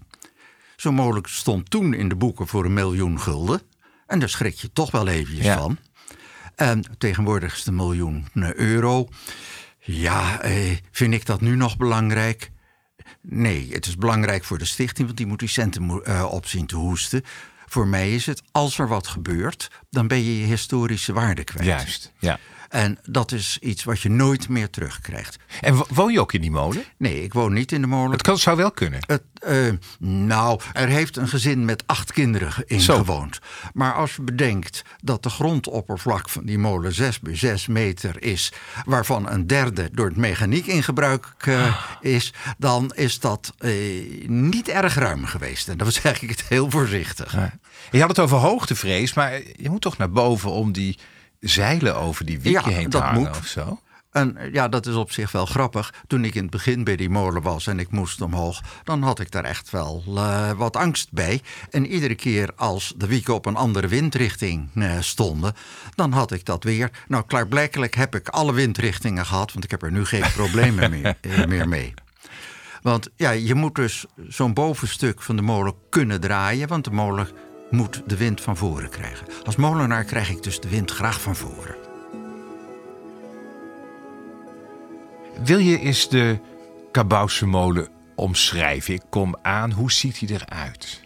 Zo'n 0.75 0.93
molen 0.93 1.23
stond 1.25 1.69
toen 1.69 1.93
in 1.93 2.09
de 2.09 2.15
boeken 2.15 2.47
voor 2.47 2.65
een 2.65 2.73
miljoen 2.73 3.19
gulden. 3.19 3.61
En 4.07 4.19
daar 4.19 4.29
schrik 4.29 4.55
je 4.55 4.73
toch 4.73 4.91
wel 4.91 5.07
eventjes 5.07 5.53
van. 5.53 5.77
En 6.55 6.83
tegenwoordig 6.97 7.51
is 7.51 7.57
het 7.57 7.67
een 7.67 7.75
miljoen 7.75 8.27
euro. 8.55 9.07
Ja, 9.79 10.41
eh, 10.41 10.77
vind 10.91 11.13
ik 11.13 11.25
dat 11.25 11.41
nu 11.41 11.55
nog 11.55 11.77
belangrijk? 11.77 12.51
Nee, 13.21 13.69
het 13.71 13.85
is 13.85 13.95
belangrijk 13.95 14.43
voor 14.43 14.57
de 14.57 14.65
stichting, 14.65 15.05
want 15.05 15.17
die 15.17 15.27
moet 15.27 15.39
die 15.39 15.47
centen 15.47 16.01
uh, 16.07 16.27
op 16.31 16.45
zien 16.45 16.65
te 16.65 16.75
hoesten. 16.75 17.23
Voor 17.65 17.87
mij 17.87 18.13
is 18.13 18.25
het, 18.25 18.41
als 18.51 18.79
er 18.79 18.87
wat 18.87 19.07
gebeurt, 19.07 19.71
dan 19.89 20.07
ben 20.07 20.23
je 20.23 20.39
je 20.39 20.45
historische 20.45 21.13
waarde 21.13 21.43
kwijt. 21.43 21.65
Juist, 21.65 22.13
ja. 22.19 22.39
En 22.69 22.97
dat 23.03 23.31
is 23.31 23.57
iets 23.61 23.83
wat 23.83 24.01
je 24.01 24.09
nooit 24.09 24.49
meer 24.49 24.69
terugkrijgt. 24.69 25.37
En 25.61 25.83
woon 25.89 26.11
je 26.11 26.19
ook 26.19 26.33
in 26.33 26.41
die 26.41 26.51
molen? 26.51 26.83
Nee, 26.97 27.23
ik 27.23 27.33
woon 27.33 27.53
niet 27.53 27.71
in 27.71 27.81
de 27.81 27.87
molen. 27.87 28.11
Het 28.11 28.21
kan, 28.21 28.37
zou 28.37 28.57
wel 28.57 28.71
kunnen. 28.71 28.99
Het, 29.07 29.23
uh, 29.47 29.73
nou, 29.99 30.59
er 30.73 30.87
heeft 30.87 31.17
een 31.17 31.27
gezin 31.27 31.65
met 31.65 31.83
acht 31.85 32.11
kinderen 32.11 32.63
in 32.65 32.81
gewoond. 32.81 33.39
Maar 33.73 33.93
als 33.93 34.15
je 34.15 34.21
bedenkt 34.21 34.81
dat 35.03 35.23
de 35.23 35.29
grondoppervlak 35.29 36.29
van 36.29 36.45
die 36.45 36.57
molen 36.57 36.93
6 36.93 37.19
bij 37.19 37.35
6 37.35 37.67
meter 37.67 38.23
is, 38.23 38.53
waarvan 38.85 39.29
een 39.29 39.47
derde 39.47 39.89
door 39.91 40.07
het 40.07 40.17
mechaniek 40.17 40.65
in 40.65 40.83
gebruik 40.83 41.33
uh, 41.47 41.75
is, 42.01 42.33
dan 42.57 42.91
is 42.95 43.19
dat 43.19 43.53
uh, 43.59 44.27
niet 44.27 44.67
erg 44.67 44.95
ruim 44.95 45.25
geweest. 45.25 45.67
En 45.67 45.77
dat 45.77 45.93
zeg 45.93 46.21
ik 46.21 46.29
het 46.29 46.43
heel 46.43 46.69
voorzichtig. 46.69 47.33
Ja. 47.33 47.53
Je 47.91 47.99
had 47.99 48.09
het 48.09 48.19
over 48.19 48.37
hoogtevrees, 48.37 49.13
maar 49.13 49.41
je 49.55 49.69
moet 49.69 49.81
toch 49.81 49.97
naar 49.97 50.11
boven 50.11 50.51
om 50.51 50.71
die 50.71 50.97
zeilen 51.39 51.95
over 51.95 52.25
die 52.25 52.39
wiekje 52.39 52.71
heen 52.71 52.83
te 52.83 52.89
dat 52.89 53.01
hangen 53.01 53.19
moet. 53.21 53.37
of 53.37 53.45
zo? 53.45 53.79
En 54.11 54.37
ja, 54.51 54.67
dat 54.67 54.85
is 54.85 54.95
op 54.95 55.11
zich 55.11 55.31
wel 55.31 55.45
grappig. 55.45 55.93
Toen 56.07 56.25
ik 56.25 56.35
in 56.35 56.41
het 56.41 56.51
begin 56.51 56.83
bij 56.83 56.95
die 56.95 57.09
molen 57.09 57.41
was 57.41 57.67
en 57.67 57.79
ik 57.79 57.91
moest 57.91 58.21
omhoog, 58.21 58.61
dan 58.83 59.01
had 59.01 59.19
ik 59.19 59.31
daar 59.31 59.43
echt 59.43 59.69
wel 59.69 60.03
uh, 60.07 60.51
wat 60.51 60.75
angst 60.75 61.11
bij. 61.11 61.41
En 61.69 61.85
iedere 61.85 62.15
keer 62.15 62.49
als 62.55 62.93
de 62.97 63.07
wieken 63.07 63.33
op 63.33 63.45
een 63.45 63.55
andere 63.55 63.87
windrichting 63.87 64.69
uh, 64.75 64.91
stonden, 64.99 65.53
dan 65.95 66.11
had 66.11 66.31
ik 66.31 66.45
dat 66.45 66.63
weer. 66.63 66.91
Nou, 67.07 67.23
klaarblijkelijk 67.27 67.95
heb 67.95 68.15
ik 68.15 68.27
alle 68.27 68.53
windrichtingen 68.53 69.25
gehad, 69.25 69.51
want 69.51 69.63
ik 69.63 69.71
heb 69.71 69.81
er 69.81 69.91
nu 69.91 70.05
geen 70.05 70.31
problemen 70.33 70.89
meer, 70.89 71.17
eh, 71.21 71.45
meer 71.45 71.67
mee. 71.67 71.93
Want 72.81 73.09
ja, 73.15 73.31
je 73.31 73.55
moet 73.55 73.75
dus 73.75 74.05
zo'n 74.27 74.53
bovenstuk 74.53 75.21
van 75.21 75.35
de 75.35 75.41
molen 75.41 75.73
kunnen 75.89 76.19
draaien, 76.19 76.67
want 76.67 76.83
de 76.83 76.91
molen 76.91 77.27
moet 77.69 78.01
de 78.05 78.17
wind 78.17 78.41
van 78.41 78.57
voren 78.57 78.89
krijgen. 78.89 79.27
Als 79.45 79.55
molenaar 79.55 80.03
krijg 80.03 80.29
ik 80.29 80.43
dus 80.43 80.59
de 80.59 80.69
wind 80.69 80.91
graag 80.91 81.21
van 81.21 81.35
voren. 81.35 81.75
Wil 85.43 85.57
je 85.57 85.79
eens 85.79 86.09
de 86.09 86.39
Kabouwse 86.91 87.45
molen 87.45 87.89
omschrijven? 88.15 88.93
Ik 88.93 89.03
kom 89.09 89.35
aan, 89.41 89.71
hoe 89.71 89.91
ziet 89.91 90.19
hij 90.19 90.29
eruit? 90.29 91.01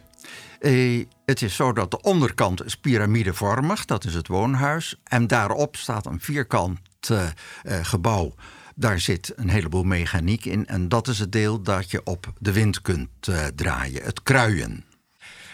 Eh, 0.60 1.06
het 1.26 1.42
is 1.42 1.56
zo 1.56 1.74
dat 1.74 1.92
de 1.92 2.02
onderkant 2.02 2.66
is 2.66 2.78
piramidevormig, 2.78 3.86
dat 3.86 4.06
is 4.06 4.14
het 4.14 4.28
woonhuis. 4.28 4.96
En 5.04 5.28
daarop 5.28 5.76
staat 5.76 6.06
een 6.06 6.20
vierkant 6.20 6.80
eh, 7.10 7.28
eh, 7.64 7.86
gebouw. 7.86 8.34
Daar 8.76 9.00
zit 9.00 9.34
een 9.36 9.50
heleboel 9.50 9.84
mechaniek 9.84 10.46
in. 10.46 10.68
En 10.68 10.90
dat 10.90 11.08
is 11.08 11.20
het 11.20 11.32
deel 11.32 11.62
dat 11.62 11.92
je 11.92 12.02
op 12.04 12.34
de 12.40 12.52
wind 12.52 12.82
kunt 12.82 13.10
eh, 13.28 13.46
draaien, 13.56 14.04
het 14.04 14.24
kruien. 14.24 14.86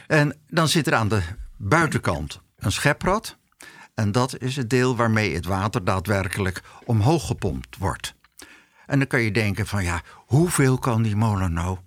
En 0.09 0.39
dan 0.47 0.67
zit 0.67 0.87
er 0.87 0.93
aan 0.95 1.07
de 1.07 1.21
buitenkant 1.57 2.41
een 2.57 2.71
scheprad. 2.71 3.37
En 3.93 4.11
dat 4.11 4.41
is 4.41 4.55
het 4.55 4.69
deel 4.69 4.95
waarmee 4.95 5.35
het 5.35 5.45
water 5.45 5.83
daadwerkelijk 5.83 6.61
omhoog 6.85 7.27
gepompt 7.27 7.77
wordt. 7.77 8.15
En 8.85 8.97
dan 8.99 9.07
kan 9.07 9.21
je 9.21 9.31
denken 9.31 9.67
van 9.67 9.83
ja, 9.83 10.01
hoeveel 10.15 10.77
kan 10.77 11.01
die 11.01 11.15
molen 11.15 11.53
nou 11.53 11.77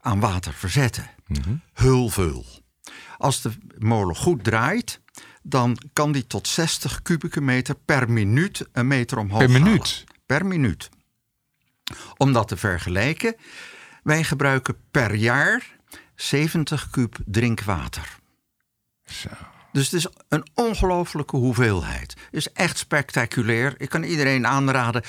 aan 0.00 0.20
water 0.20 0.52
verzetten? 0.52 1.10
Heel 1.72 2.08
veel. 2.08 2.44
Als 3.16 3.42
de 3.42 3.50
molen 3.78 4.16
goed 4.16 4.44
draait, 4.44 5.00
dan 5.42 5.78
kan 5.92 6.12
die 6.12 6.26
tot 6.26 6.48
60 6.48 7.02
kubieke 7.02 7.40
meter 7.40 7.74
per 7.74 8.10
minuut 8.10 8.68
een 8.72 8.86
meter 8.86 9.18
omhoog 9.18 9.38
Per 9.38 9.48
halen. 9.50 9.62
minuut? 9.62 10.04
Per 10.26 10.46
minuut. 10.46 10.88
Om 12.16 12.32
dat 12.32 12.48
te 12.48 12.56
vergelijken, 12.56 13.34
wij 14.02 14.24
gebruiken 14.24 14.76
per 14.90 15.14
jaar 15.14 15.78
70 16.20 16.90
kub 16.90 17.16
drinkwater. 17.24 18.18
Zo. 19.04 19.28
Dus 19.72 19.84
het 19.84 19.92
is 19.92 20.06
een 20.28 20.46
ongelofelijke 20.54 21.36
hoeveelheid. 21.36 22.10
Het 22.10 22.34
is 22.34 22.52
echt 22.52 22.78
spectaculair. 22.78 23.74
Ik 23.76 23.88
kan 23.88 24.02
iedereen 24.02 24.46
aanraden. 24.46 25.02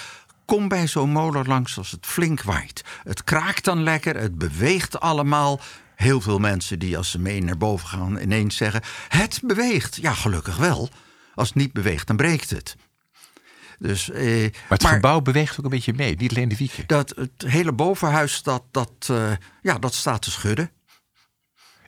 Kom 0.46 0.68
bij 0.68 0.88
zo'n 0.88 1.10
molen 1.10 1.48
langs 1.48 1.78
als 1.78 1.92
het 1.92 2.06
flink 2.06 2.42
waait. 2.42 2.84
Het 3.04 3.24
kraakt 3.24 3.64
dan 3.64 3.84
lekker, 3.84 4.16
het 4.16 4.38
beweegt 4.38 5.00
allemaal. 5.00 5.60
Heel 5.96 6.22
veel 6.22 6.40
mensen 6.40 6.80
die 6.80 6.98
als 6.98 7.12
ze 7.12 7.20
mee 7.20 7.44
naar 7.44 7.58
boven 7.58 7.88
gaan 7.88 8.18
ineens 8.18 8.56
zeggen... 8.56 8.82
het 9.08 9.40
beweegt. 9.44 9.96
Ja, 9.96 10.14
gelukkig 10.14 10.58
wel. 10.58 10.90
Als 11.36 11.48
het 11.48 11.58
niet 11.58 11.74
beweegt, 11.74 12.08
dan 12.08 12.16
breekt 12.16 12.50
het. 12.50 12.76
Dus, 13.80 14.10
eh, 14.10 14.42
Maar 14.42 14.78
het 14.78 14.86
gebouw 14.86 15.22
beweegt 15.22 15.60
ook 15.60 15.64
een 15.64 15.70
beetje 15.70 15.94
mee, 15.94 16.16
niet 16.16 16.32
alleen 16.32 16.50
de 16.50 16.58
wieken. 16.58 16.84
dat, 16.88 17.14
het 17.16 17.44
hele 17.46 17.72
bovenhuis, 17.72 18.44
dat, 18.44 18.64
dat, 18.72 18.92
eh, 19.08 19.32
ja, 19.62 19.80
dat 19.80 19.94
staat 19.94 20.22
te 20.22 20.32
schudden. 20.32 20.72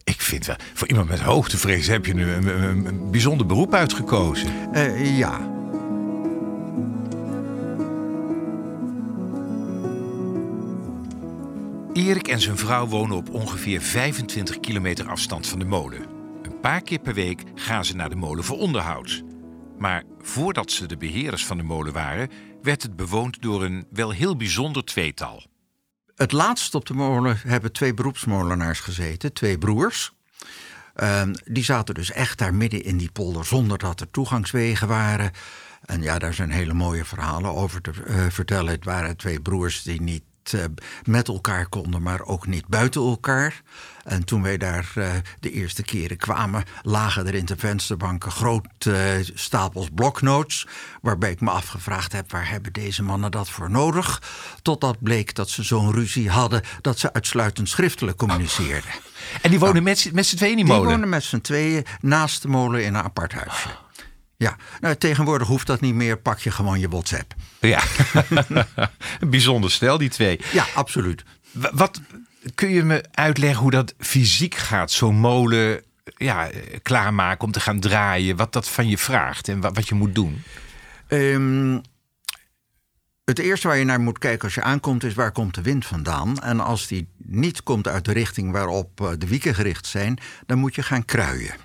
Ik 0.03 0.21
vind 0.21 0.45
wel, 0.45 0.55
voor 0.73 0.87
iemand 0.87 1.09
met 1.09 1.19
hoogtevrees 1.19 1.87
heb 1.87 2.05
je 2.05 2.13
nu 2.13 2.31
een, 2.31 2.47
een- 2.63 2.85
een 2.85 3.11
bijzonder 3.11 3.45
beroep 3.45 3.73
uitgekozen. 3.73 4.73
Eh, 4.73 5.17
ja, 5.17 5.51
Erik 11.93 12.27
en 12.27 12.41
zijn 12.41 12.57
vrouw 12.57 12.87
wonen 12.87 13.17
op 13.17 13.29
ongeveer 13.29 13.81
25 13.81 14.59
kilometer 14.59 15.07
afstand 15.09 15.47
van 15.47 15.59
de 15.59 15.65
molen. 15.65 16.05
Een 16.43 16.59
paar 16.59 16.81
keer 16.81 16.99
per 16.99 17.13
week 17.13 17.43
gaan 17.55 17.85
ze 17.85 17.95
naar 17.95 18.09
de 18.09 18.15
molen 18.15 18.43
voor 18.43 18.57
onderhoud. 18.57 19.23
Maar 19.77 20.03
voordat 20.21 20.71
ze 20.71 20.85
de 20.85 20.97
beheerders 20.97 21.45
van 21.45 21.57
de 21.57 21.63
molen 21.63 21.93
waren, 21.93 22.29
werd 22.61 22.83
het 22.83 22.95
bewoond 22.95 23.41
door 23.41 23.63
een 23.63 23.85
wel 23.91 24.09
heel 24.11 24.35
bijzonder 24.35 24.83
tweetal. 24.85 25.43
Het 26.15 26.31
laatst 26.31 26.75
op 26.75 26.85
de 26.85 26.93
molen 26.93 27.37
hebben 27.47 27.71
twee 27.71 27.93
beroepsmolenaars 27.93 28.79
gezeten, 28.79 29.33
twee 29.33 29.57
broers. 29.57 30.13
Ehm, 30.93 31.33
die 31.45 31.63
zaten 31.63 31.93
dus 31.95 32.11
echt 32.11 32.37
daar 32.37 32.53
midden 32.53 32.83
in 32.83 32.97
die 32.97 33.11
polder 33.11 33.45
zonder 33.45 33.77
dat 33.77 33.99
er 33.99 34.11
toegangswegen 34.11 34.87
waren. 34.87 35.31
En 35.85 36.01
ja, 36.01 36.19
daar 36.19 36.33
zijn 36.33 36.51
hele 36.51 36.73
mooie 36.73 37.05
verhalen 37.05 37.55
over 37.55 37.81
te 37.81 37.91
eh, 37.91 38.25
vertellen. 38.29 38.71
Het 38.71 38.85
waren 38.85 39.17
twee 39.17 39.41
broers 39.41 39.81
die 39.83 40.01
niet 40.01 40.23
met 41.03 41.27
elkaar 41.27 41.67
konden, 41.67 42.01
maar 42.01 42.21
ook 42.21 42.47
niet 42.47 42.67
buiten 42.67 43.01
elkaar. 43.01 43.61
En 44.03 44.23
toen 44.25 44.41
wij 44.41 44.57
daar 44.57 44.91
eh, 44.95 45.09
de 45.39 45.51
eerste 45.51 45.83
keren 45.83 46.17
kwamen, 46.17 46.63
lagen 46.81 47.27
er 47.27 47.33
in 47.35 47.45
de 47.45 47.57
vensterbanken 47.57 48.31
grote 48.31 48.95
eh, 48.95 49.25
stapels 49.33 49.87
bloknotes. 49.95 50.67
Waarbij 51.01 51.31
ik 51.31 51.41
me 51.41 51.49
afgevraagd 51.49 52.11
heb, 52.11 52.31
waar 52.31 52.49
hebben 52.49 52.73
deze 52.73 53.03
mannen 53.03 53.31
dat 53.31 53.49
voor 53.49 53.69
nodig? 53.71 54.21
Totdat 54.61 54.97
bleek 55.03 55.35
dat 55.35 55.49
ze 55.49 55.63
zo'n 55.63 55.91
ruzie 55.91 56.29
hadden 56.29 56.61
dat 56.81 56.99
ze 56.99 57.13
uitsluitend 57.13 57.69
schriftelijk 57.69 58.17
communiceerden. 58.17 58.89
En 59.41 59.49
die 59.49 59.59
wonen 59.59 59.83
met, 59.83 59.99
z'n- 59.99 60.09
met 60.13 60.25
z'n 60.25 60.35
tweeën 60.35 60.51
in 60.51 60.57
die 60.57 60.65
Die 60.65 60.73
molen. 60.75 60.91
wonen 60.91 61.09
met 61.09 61.23
z'n 61.23 61.41
tweeën 61.41 61.85
naast 61.99 62.41
de 62.41 62.47
molen 62.47 62.83
in 62.83 62.93
een 62.93 63.03
apart 63.03 63.33
huisje. 63.33 63.69
Ja, 64.43 64.55
nou, 64.79 64.95
tegenwoordig 64.95 65.47
hoeft 65.47 65.67
dat 65.67 65.81
niet 65.81 65.93
meer. 65.93 66.17
Pak 66.17 66.39
je 66.39 66.51
gewoon 66.51 66.79
je 66.79 66.89
WhatsApp. 66.89 67.33
Ja, 67.59 67.81
een 69.19 69.29
bijzonder 69.29 69.71
stel, 69.71 69.97
die 69.97 70.09
twee. 70.09 70.39
Ja, 70.51 70.65
absoluut. 70.75 71.23
Wa- 71.51 71.71
Wat 71.73 72.01
kun 72.55 72.69
je 72.69 72.83
me 72.83 73.03
uitleggen 73.11 73.61
hoe 73.61 73.71
dat 73.71 73.93
fysiek 73.99 74.55
gaat? 74.55 74.91
Zo'n 74.91 75.15
molen 75.15 75.81
ja, 76.17 76.49
klaarmaken 76.81 77.45
om 77.45 77.51
te 77.51 77.59
gaan 77.59 77.79
draaien. 77.79 78.35
Wat 78.35 78.53
dat 78.53 78.69
van 78.69 78.87
je 78.89 78.97
vraagt 78.97 79.47
en 79.47 79.61
wat, 79.61 79.75
wat 79.75 79.87
je 79.87 79.95
moet 79.95 80.15
doen. 80.15 80.43
Ehm, 81.07 81.79
het 83.25 83.39
eerste 83.39 83.67
waar 83.67 83.77
je 83.77 83.83
naar 83.85 83.99
moet 84.01 84.17
kijken 84.19 84.43
als 84.43 84.53
je 84.55 84.61
aankomt 84.61 85.03
is 85.03 85.13
waar 85.13 85.31
komt 85.31 85.55
de 85.55 85.61
wind 85.61 85.85
vandaan. 85.85 86.39
En 86.39 86.59
als 86.59 86.87
die 86.87 87.07
niet 87.17 87.63
komt 87.63 87.87
uit 87.87 88.05
de 88.05 88.13
richting 88.13 88.51
waarop 88.51 89.01
eh, 89.01 89.09
de 89.17 89.27
wieken 89.27 89.55
gericht 89.55 89.85
zijn, 89.87 90.17
dan 90.45 90.57
moet 90.57 90.75
je 90.75 90.83
gaan 90.83 91.05
kruien. 91.05 91.55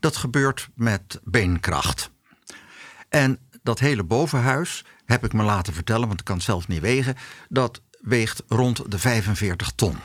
Dat 0.00 0.16
gebeurt 0.16 0.68
met 0.74 1.20
beenkracht. 1.24 2.10
En 3.12 3.38
dat 3.62 3.78
hele 3.78 4.02
bovenhuis, 4.02 4.84
heb 5.06 5.24
ik 5.24 5.32
me 5.32 5.42
laten 5.42 5.72
vertellen, 5.74 6.06
want 6.08 6.18
ik 6.20 6.24
kan 6.26 6.36
het 6.36 6.44
zelf 6.44 6.68
niet 6.68 6.80
wegen, 6.80 7.16
dat 7.48 7.80
weegt 8.00 8.42
rond 8.48 8.90
de 8.90 8.98
45 8.98 9.72
ton. 9.74 9.96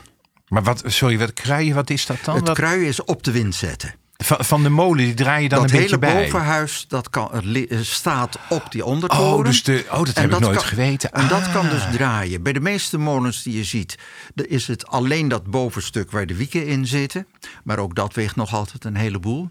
Maar 0.48 0.62
wat, 0.62 0.82
sorry, 0.86 1.18
wat 1.18 1.32
kruien, 1.32 1.74
wat 1.74 1.90
is 1.90 2.06
dat 2.06 2.16
dan? 2.24 2.36
Het 2.36 2.52
kruien 2.52 2.86
is 2.86 3.04
op 3.04 3.22
de 3.22 3.30
wind 3.32 3.54
zetten. 3.54 3.94
van, 4.16 4.44
van 4.44 4.62
de 4.62 4.68
molen, 4.68 5.04
die 5.04 5.14
draai 5.14 5.42
je 5.42 5.48
dan 5.48 5.60
dat 5.62 5.70
een 5.70 5.76
hele 5.76 5.98
beetje 5.98 6.12
bij. 6.14 6.22
bovenhuis 6.24 6.84
dat 6.88 7.10
kan, 7.10 7.32
eh, 7.54 7.78
staat 7.80 8.38
op 8.48 8.72
die 8.72 8.84
ondertoren. 8.84 9.38
Oh, 9.38 9.44
dus 9.44 9.62
de- 9.62 9.84
oh, 9.90 9.96
dat 10.04 10.14
heb 10.14 10.32
ik 10.32 10.38
nooit 10.38 10.56
kan- 10.56 10.66
geweten. 10.66 11.12
En 11.12 11.28
dat 11.28 11.42
Ah. 11.42 11.52
kan 11.52 11.68
dus 11.68 11.82
draaien. 11.92 12.42
Bij 12.42 12.52
de 12.52 12.60
meeste 12.60 12.98
molens 12.98 13.42
die 13.42 13.56
je 13.56 13.64
ziet, 13.64 13.98
is 14.34 14.66
het 14.66 14.86
alleen 14.86 15.28
dat 15.28 15.44
bovenstuk 15.44 16.10
waar 16.10 16.26
de 16.26 16.34
wieken 16.36 16.66
in 16.66 16.86
zitten. 16.86 17.26
Maar 17.64 17.78
ook 17.78 17.94
dat 17.94 18.14
weegt 18.14 18.36
nog 18.36 18.54
altijd 18.54 18.84
een 18.84 18.96
heleboel. 18.96 19.50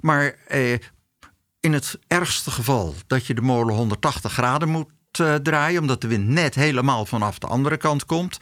Maar 0.00 0.34
eh, 0.48 0.78
in 1.62 1.72
het 1.72 1.98
ergste 2.06 2.50
geval 2.50 2.94
dat 3.06 3.26
je 3.26 3.34
de 3.34 3.40
molen 3.40 3.74
180 3.74 4.32
graden 4.32 4.68
moet 4.68 4.88
eh, 5.12 5.34
draaien, 5.34 5.80
omdat 5.80 6.00
de 6.00 6.06
wind 6.06 6.28
net 6.28 6.54
helemaal 6.54 7.06
vanaf 7.06 7.38
de 7.38 7.46
andere 7.46 7.76
kant 7.76 8.06
komt. 8.06 8.38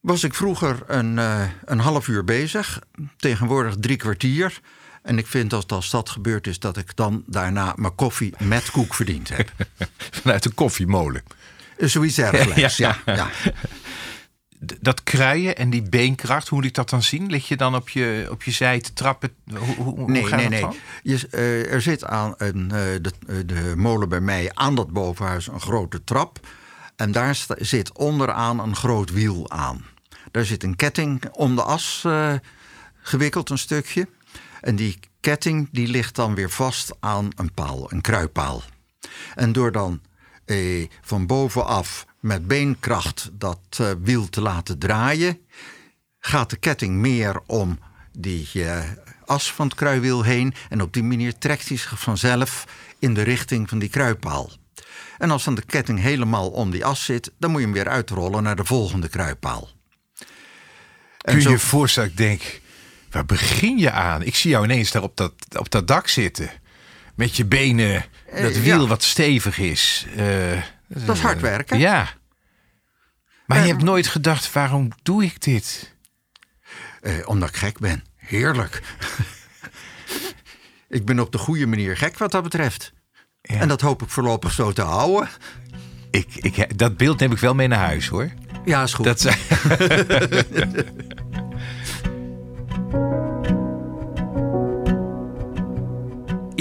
Was 0.00 0.24
ik 0.24 0.34
vroeger 0.34 0.82
een, 0.86 1.18
eh, 1.18 1.42
een 1.64 1.78
half 1.78 2.08
uur 2.08 2.24
bezig, 2.24 2.80
tegenwoordig 3.16 3.74
drie 3.80 3.96
kwartier. 3.96 4.60
En 5.02 5.18
ik 5.18 5.26
vind 5.26 5.52
als, 5.52 5.66
als 5.66 5.90
dat 5.90 6.10
gebeurd 6.10 6.46
is, 6.46 6.58
dat 6.58 6.76
ik 6.76 6.96
dan 6.96 7.24
daarna 7.26 7.72
mijn 7.76 7.94
koffie 7.94 8.34
met 8.38 8.70
koek 8.70 8.94
verdiend 8.94 9.28
heb. 9.28 9.50
Vanuit 10.22 10.42
de 10.42 10.50
koffiemolen. 10.50 11.22
Zoiets 11.78 12.14
dergelijks, 12.24 12.76
ja. 12.76 12.96
ja, 13.06 13.26
D- 13.26 13.52
Dat 14.80 15.02
kruien 15.02 15.56
en 15.56 15.70
die 15.70 15.82
beenkracht, 15.82 16.48
hoe 16.48 16.58
moet 16.58 16.66
ik 16.68 16.74
dat 16.74 16.90
dan 16.90 17.02
zien? 17.02 17.30
Lig 17.30 17.48
je 17.48 17.56
dan 17.56 17.74
op 17.74 17.88
je, 17.88 18.28
op 18.30 18.42
je 18.42 18.50
zij 18.50 18.80
te 18.80 18.92
trappen? 18.92 19.34
Hoe, 19.50 19.58
hoe, 19.76 19.98
hoe 19.98 20.10
Nee, 20.10 20.26
gaat 20.26 20.38
nee, 20.38 20.48
nee. 20.48 20.66
Je, 21.02 21.28
eh, 21.30 21.72
er 21.72 21.82
zit 21.82 22.04
aan 22.04 22.34
een, 22.36 22.62
eh, 22.70 22.78
de, 23.02 23.12
eh, 23.26 23.36
de 23.46 23.72
molen 23.76 24.08
bij 24.08 24.20
mij 24.20 24.50
aan 24.54 24.74
dat 24.74 24.90
bovenhuis 24.90 25.46
een 25.46 25.60
grote 25.60 26.04
trap. 26.04 26.46
En 26.96 27.12
daar 27.12 27.34
sta- 27.34 27.56
zit 27.58 27.92
onderaan 27.98 28.58
een 28.60 28.76
groot 28.76 29.10
wiel 29.10 29.50
aan. 29.50 29.84
Daar 30.30 30.44
zit 30.44 30.62
een 30.62 30.76
ketting 30.76 31.28
om 31.32 31.54
de 31.56 31.62
as 31.62 32.04
gewikkeld, 33.02 33.50
een 33.50 33.58
stukje. 33.58 34.08
En 34.60 34.76
die 34.76 34.98
ketting 35.20 35.68
die 35.72 35.86
ligt 35.88 36.14
dan 36.14 36.34
weer 36.34 36.50
vast 36.50 36.92
aan 37.00 37.28
een 37.36 37.52
paal, 37.54 37.92
een 37.92 38.00
kruipaal. 38.00 38.62
En 39.34 39.52
door 39.52 39.72
dan 39.72 40.00
van 41.02 41.26
bovenaf 41.26 42.06
met 42.24 42.46
beenkracht 42.46 43.30
dat 43.32 43.58
eh, 43.70 43.90
wiel 44.02 44.28
te 44.28 44.40
laten 44.40 44.78
draaien, 44.78 45.38
gaat 46.20 46.50
de 46.50 46.56
ketting 46.56 46.96
meer 46.96 47.40
om 47.46 47.78
die 48.12 48.48
eh, 48.54 48.82
as 49.24 49.52
van 49.52 49.66
het 49.66 49.74
kruiwiel 49.76 50.22
heen. 50.22 50.54
En 50.68 50.82
op 50.82 50.92
die 50.92 51.02
manier 51.02 51.38
trekt 51.38 51.68
hij 51.68 51.76
zich 51.76 52.00
vanzelf 52.00 52.64
in 52.98 53.14
de 53.14 53.22
richting 53.22 53.68
van 53.68 53.78
die 53.78 53.88
kruipaal. 53.88 54.50
En 55.18 55.30
als 55.30 55.44
dan 55.44 55.54
de 55.54 55.64
ketting 55.64 56.00
helemaal 56.00 56.50
om 56.50 56.70
die 56.70 56.84
as 56.84 57.04
zit, 57.04 57.32
dan 57.38 57.50
moet 57.50 57.60
je 57.60 57.66
hem 57.66 57.74
weer 57.74 57.88
uitrollen 57.88 58.42
naar 58.42 58.56
de 58.56 58.64
volgende 58.64 59.08
kruipaal. 59.08 59.68
En 60.18 60.24
Kun 61.24 61.34
je 61.34 61.40
zo- 61.40 61.50
je 61.50 61.58
voorstellen, 61.58 62.10
ik 62.10 62.16
denk, 62.16 62.60
waar 63.10 63.26
begin 63.26 63.78
je 63.78 63.90
aan? 63.90 64.22
Ik 64.22 64.34
zie 64.34 64.50
jou 64.50 64.64
ineens 64.64 64.90
daar 64.90 65.02
op 65.02 65.16
dat, 65.16 65.32
op 65.58 65.70
dat 65.70 65.86
dak 65.86 66.08
zitten. 66.08 66.50
Met 67.14 67.36
je 67.36 67.44
benen, 67.44 68.04
dat 68.30 68.52
Eh, 68.52 68.60
wiel 68.62 68.80
ja. 68.82 68.86
wat 68.86 69.02
stevig 69.02 69.58
is. 69.58 70.06
Dat 71.06 71.16
is 71.16 71.22
hard 71.22 71.40
werken. 71.40 71.78
Ja. 71.78 72.08
Maar 73.46 73.56
je 73.58 73.62
Eh, 73.64 73.68
hebt 73.70 73.82
nooit 73.82 74.06
gedacht, 74.06 74.52
waarom 74.52 74.90
doe 75.02 75.24
ik 75.24 75.40
dit? 75.42 75.94
Eh, 77.00 77.12
omdat 77.24 77.48
ik 77.48 77.56
gek 77.56 77.78
ben. 77.78 78.04
Heerlijk. 78.16 78.80
Ik 80.88 81.04
ben 81.04 81.20
op 81.20 81.32
de 81.32 81.38
goede 81.38 81.66
manier 81.66 81.96
gek 81.96 82.18
wat 82.18 82.30
dat 82.30 82.42
betreft. 82.42 82.92
En 83.42 83.68
dat 83.68 83.80
hoop 83.80 84.02
ik 84.02 84.08
voorlopig 84.10 84.52
zo 84.52 84.72
te 84.72 84.82
houden. 84.82 85.28
Ik, 86.10 86.34
ik, 86.34 86.78
dat 86.78 86.96
beeld 86.96 87.18
neem 87.20 87.32
ik 87.32 87.38
wel 87.38 87.54
mee 87.54 87.68
naar 87.68 87.78
huis 87.86 88.08
hoor. 88.08 88.30
Ja, 88.64 88.82
is 88.82 88.92
goed. 88.94 89.04
Dat 89.04 89.22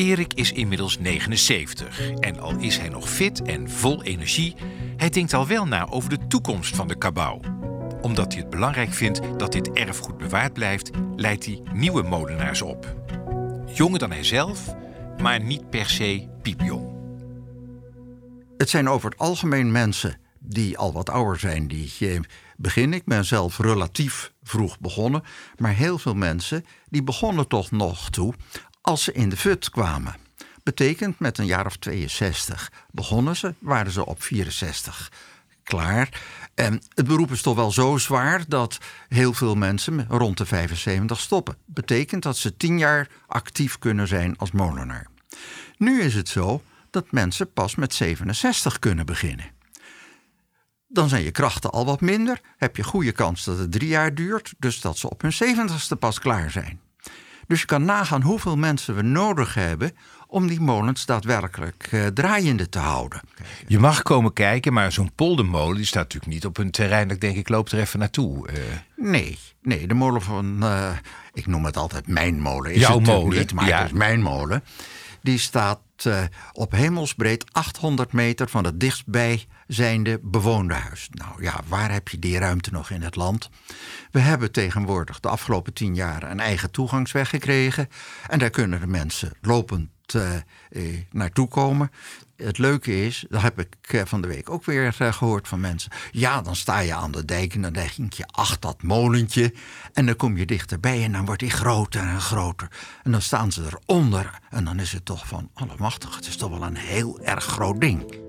Erik 0.03 0.33
is 0.33 0.51
inmiddels 0.51 0.97
79 0.99 2.11
en 2.19 2.39
al 2.39 2.55
is 2.57 2.77
hij 2.77 2.89
nog 2.89 3.09
fit 3.09 3.41
en 3.41 3.69
vol 3.69 4.03
energie, 4.03 4.55
hij 4.97 5.09
denkt 5.09 5.33
al 5.33 5.47
wel 5.47 5.65
na 5.65 5.87
over 5.89 6.09
de 6.09 6.27
toekomst 6.27 6.75
van 6.75 6.87
de 6.87 6.97
kabouw. 6.97 7.39
Omdat 8.01 8.33
hij 8.33 8.41
het 8.41 8.49
belangrijk 8.49 8.93
vindt 8.93 9.21
dat 9.37 9.51
dit 9.51 9.71
erfgoed 9.71 10.17
bewaard 10.17 10.53
blijft, 10.53 10.89
leidt 11.15 11.45
hij 11.45 11.61
nieuwe 11.73 12.01
molenaars 12.01 12.61
op. 12.61 12.95
Jonger 13.73 13.99
dan 13.99 14.11
hij 14.11 14.23
zelf, 14.23 14.75
maar 15.21 15.43
niet 15.43 15.69
per 15.69 15.89
se 15.89 16.27
piepjong. 16.41 16.91
Het 18.57 18.69
zijn 18.69 18.89
over 18.89 19.09
het 19.09 19.19
algemeen 19.19 19.71
mensen 19.71 20.19
die 20.39 20.77
al 20.77 20.93
wat 20.93 21.09
ouder 21.09 21.39
zijn, 21.39 21.67
die 21.67 22.19
beginnen. 22.57 22.97
Ik 22.97 23.05
ben 23.05 23.25
zelf 23.25 23.57
relatief 23.57 24.33
vroeg 24.43 24.79
begonnen, 24.79 25.23
maar 25.57 25.73
heel 25.73 25.97
veel 25.97 26.15
mensen 26.15 26.65
die 26.89 27.03
begonnen 27.03 27.47
toch 27.47 27.71
nog 27.71 28.09
toe 28.09 28.33
als 28.83 29.03
ze 29.03 29.11
in 29.11 29.29
de 29.29 29.37
fut 29.37 29.69
kwamen. 29.69 30.15
Betekent 30.63 31.19
met 31.19 31.37
een 31.37 31.45
jaar 31.45 31.65
of 31.65 31.77
62 31.77 32.71
begonnen 32.91 33.35
ze, 33.35 33.53
waren 33.59 33.91
ze 33.91 34.05
op 34.05 34.23
64 34.23 35.11
klaar. 35.63 36.21
En 36.55 36.81
het 36.93 37.07
beroep 37.07 37.31
is 37.31 37.41
toch 37.41 37.55
wel 37.55 37.71
zo 37.71 37.97
zwaar 37.97 38.43
dat 38.47 38.77
heel 39.07 39.33
veel 39.33 39.55
mensen 39.55 40.05
rond 40.09 40.37
de 40.37 40.45
75 40.45 41.19
stoppen. 41.19 41.57
Betekent 41.65 42.23
dat 42.23 42.37
ze 42.37 42.57
10 42.57 42.77
jaar 42.77 43.07
actief 43.27 43.79
kunnen 43.79 44.07
zijn 44.07 44.37
als 44.37 44.51
molenaar. 44.51 45.07
Nu 45.77 46.01
is 46.01 46.15
het 46.15 46.29
zo 46.29 46.61
dat 46.89 47.11
mensen 47.11 47.53
pas 47.53 47.75
met 47.75 47.93
67 47.93 48.79
kunnen 48.79 49.05
beginnen. 49.05 49.51
Dan 50.87 51.09
zijn 51.09 51.23
je 51.23 51.31
krachten 51.31 51.71
al 51.71 51.85
wat 51.85 52.01
minder. 52.01 52.41
Heb 52.57 52.75
je 52.75 52.83
goede 52.83 53.11
kans 53.11 53.43
dat 53.43 53.57
het 53.57 53.71
drie 53.71 53.87
jaar 53.87 54.15
duurt, 54.15 54.53
dus 54.57 54.81
dat 54.81 54.97
ze 54.97 55.09
op 55.09 55.21
hun 55.21 55.33
70ste 55.33 55.97
pas 55.99 56.19
klaar 56.19 56.51
zijn. 56.51 56.79
Dus 57.47 57.59
je 57.59 57.65
kan 57.65 57.85
nagaan 57.85 58.21
hoeveel 58.21 58.55
mensen 58.55 58.95
we 58.95 59.01
nodig 59.01 59.53
hebben 59.53 59.91
om 60.27 60.47
die 60.47 60.59
molens 60.59 61.05
daadwerkelijk 61.05 61.89
uh, 61.91 62.05
draaiende 62.07 62.69
te 62.69 62.79
houden. 62.79 63.21
Je 63.67 63.79
mag 63.79 64.01
komen 64.01 64.33
kijken, 64.33 64.73
maar 64.73 64.91
zo'n 64.91 65.11
poldermolen 65.15 65.75
die 65.75 65.85
staat 65.85 66.03
natuurlijk 66.03 66.33
niet 66.33 66.45
op 66.45 66.57
een 66.57 66.71
terrein 66.71 67.07
dat 67.07 67.15
ik 67.15 67.21
denk 67.21 67.35
ik 67.35 67.49
loop 67.49 67.69
er 67.69 67.79
even 67.79 67.99
naartoe. 67.99 68.49
Uh. 68.49 68.57
Nee, 68.95 69.39
nee, 69.61 69.87
de 69.87 69.93
molen 69.93 70.21
van, 70.21 70.63
uh, 70.63 70.89
ik 71.33 71.47
noem 71.47 71.65
het 71.65 71.77
altijd 71.77 72.07
mijn 72.07 72.39
molen. 72.39 72.73
Is 72.73 72.79
Jouw 72.79 72.97
het 72.97 73.07
molen, 73.07 73.37
niet, 73.37 73.53
maar 73.53 73.67
ja. 73.67 73.77
het 73.77 73.85
is 73.85 73.97
mijn 73.97 74.21
molen. 74.21 74.63
Die 75.21 75.37
staat 75.37 75.79
op 76.51 76.71
hemelsbreed 76.71 77.45
800 77.51 78.11
meter 78.13 78.49
van 78.49 78.63
het 78.63 78.79
dichtstbijzijnde 78.79 80.19
bewoonde 80.21 80.73
huis. 80.73 81.09
Nou 81.11 81.43
ja, 81.43 81.59
waar 81.67 81.91
heb 81.91 82.07
je 82.07 82.19
die 82.19 82.37
ruimte 82.37 82.71
nog 82.71 82.89
in 82.89 83.01
het 83.01 83.15
land? 83.15 83.49
We 84.11 84.19
hebben 84.19 84.51
tegenwoordig 84.51 85.19
de 85.19 85.29
afgelopen 85.29 85.73
tien 85.73 85.95
jaar 85.95 86.31
een 86.31 86.39
eigen 86.39 86.71
toegangsweg 86.71 87.29
gekregen. 87.29 87.89
En 88.27 88.39
daar 88.39 88.49
kunnen 88.49 88.79
de 88.79 88.87
mensen 88.87 89.31
lopend 89.41 89.89
eh, 89.89 89.92
naartoe 91.11 91.47
komen. 91.47 91.91
Het 92.35 92.57
leuke 92.57 93.05
is, 93.05 93.25
dat 93.29 93.41
heb 93.41 93.59
ik 93.59 93.75
eh, 93.81 94.01
van 94.05 94.21
de 94.21 94.27
week 94.27 94.49
ook 94.49 94.65
weer 94.65 94.93
gehoord 94.93 95.47
van 95.47 95.59
mensen. 95.59 95.91
Ja, 96.11 96.41
dan 96.41 96.55
sta 96.55 96.79
je 96.79 96.93
aan 96.93 97.11
de 97.11 97.25
dijk 97.25 97.53
en 97.53 97.61
dan 97.61 97.73
denk 97.73 98.13
je, 98.13 98.25
ach, 98.25 98.59
dat 98.59 98.83
molentje. 98.83 99.53
En 99.93 100.05
dan 100.05 100.15
kom 100.15 100.37
je 100.37 100.45
dichterbij 100.45 101.03
en 101.03 101.11
dan 101.11 101.25
wordt 101.25 101.41
die 101.41 101.49
groter 101.49 102.01
en 102.01 102.21
groter. 102.21 102.67
En 103.03 103.11
dan 103.11 103.21
staan 103.21 103.51
ze 103.51 103.63
eronder. 103.65 104.39
En 104.49 104.65
dan 104.65 104.79
is 104.79 104.91
het 104.91 105.05
toch 105.05 105.27
van, 105.27 105.49
allemachtig, 105.53 106.15
het 106.15 106.27
is 106.27 106.35
toch 106.35 106.49
wel 106.49 106.63
een 106.63 106.77
heel 106.77 107.21
erg 107.21 107.43
groot 107.43 107.81
ding. 107.81 108.21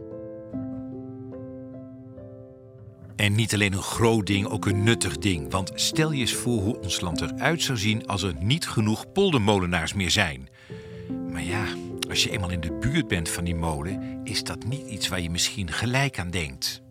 En 3.17 3.35
niet 3.35 3.55
alleen 3.55 3.73
een 3.73 3.83
groot 3.83 4.27
ding, 4.27 4.47
ook 4.47 4.67
een 4.67 4.83
nuttig 4.83 5.19
ding. 5.19 5.51
Want 5.51 5.73
stel 5.75 6.13
je 6.13 6.21
eens 6.21 6.35
voor 6.35 6.63
hoe 6.63 6.81
ons 6.81 7.01
land 7.01 7.21
eruit 7.21 7.63
zou 7.63 7.79
zien 7.79 8.07
als 8.07 8.23
er 8.23 8.35
niet 8.39 8.69
genoeg 8.69 9.13
poldermolenaars 9.13 9.95
meer 9.95 10.11
zijn. 10.11 10.49
Maar 11.35 11.43
ja, 11.43 11.65
als 12.09 12.23
je 12.23 12.31
eenmaal 12.31 12.51
in 12.51 12.61
de 12.61 12.73
buurt 12.73 13.09
bent 13.09 13.29
van 13.29 13.45
die 13.45 13.55
molen, 13.55 14.21
is 14.25 14.45
dat 14.45 14.65
niet 14.65 14.87
iets 14.87 15.09
waar 15.09 15.21
je 15.21 15.31
misschien 15.31 15.73
gelijk 15.73 16.19
aan 16.19 16.31
denkt. 16.31 16.83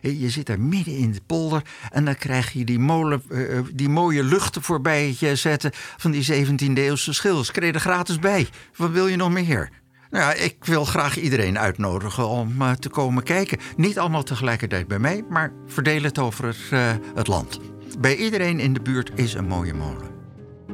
Je 0.00 0.30
zit 0.30 0.46
daar 0.46 0.60
midden 0.60 0.96
in 0.96 1.12
de 1.12 1.20
polder 1.26 1.62
en 1.90 2.04
dan 2.04 2.16
krijg 2.16 2.52
je 2.52 2.64
die, 2.64 2.78
molen, 2.78 3.22
uh, 3.28 3.60
die 3.72 3.88
mooie 3.88 4.24
luchten 4.24 4.62
voorbij 4.62 5.16
je 5.18 5.36
zetten 5.36 5.70
van 5.74 6.10
die 6.10 6.46
17e 6.46 6.72
eeuwse 6.72 7.12
schilders. 7.12 7.50
Kreeg 7.50 7.74
er 7.74 7.80
gratis 7.80 8.18
bij. 8.18 8.48
Wat 8.76 8.90
wil 8.90 9.06
je 9.06 9.16
nog 9.16 9.30
meer? 9.30 9.70
Nou 10.10 10.24
ja, 10.24 10.32
ik 10.32 10.64
wil 10.64 10.84
graag 10.84 11.18
iedereen 11.18 11.58
uitnodigen 11.58 12.28
om 12.28 12.62
uh, 12.62 12.70
te 12.70 12.88
komen 12.88 13.22
kijken. 13.22 13.58
Niet 13.76 13.98
allemaal 13.98 14.22
tegelijkertijd 14.22 14.88
bij 14.88 14.98
mij, 14.98 15.24
maar 15.28 15.52
verdeel 15.66 16.02
het 16.02 16.18
over 16.18 16.44
het, 16.44 16.56
uh, 16.70 16.92
het 17.14 17.26
land. 17.26 17.60
Bij 17.98 18.16
iedereen 18.16 18.60
in 18.60 18.72
de 18.72 18.80
buurt 18.80 19.10
is 19.14 19.34
een 19.34 19.48
mooie 19.48 19.74
molen. 19.74 20.10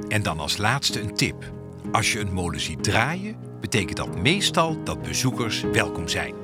En 0.08 0.22
dan 0.22 0.38
als 0.38 0.56
laatste 0.56 1.00
een 1.00 1.14
tip. 1.14 1.62
Als 1.94 2.12
je 2.12 2.20
een 2.20 2.32
molen 2.32 2.60
ziet 2.60 2.84
draaien, 2.84 3.36
betekent 3.60 3.96
dat 3.96 4.22
meestal 4.22 4.82
dat 4.84 5.02
bezoekers 5.02 5.60
welkom 5.60 6.08
zijn. 6.08 6.34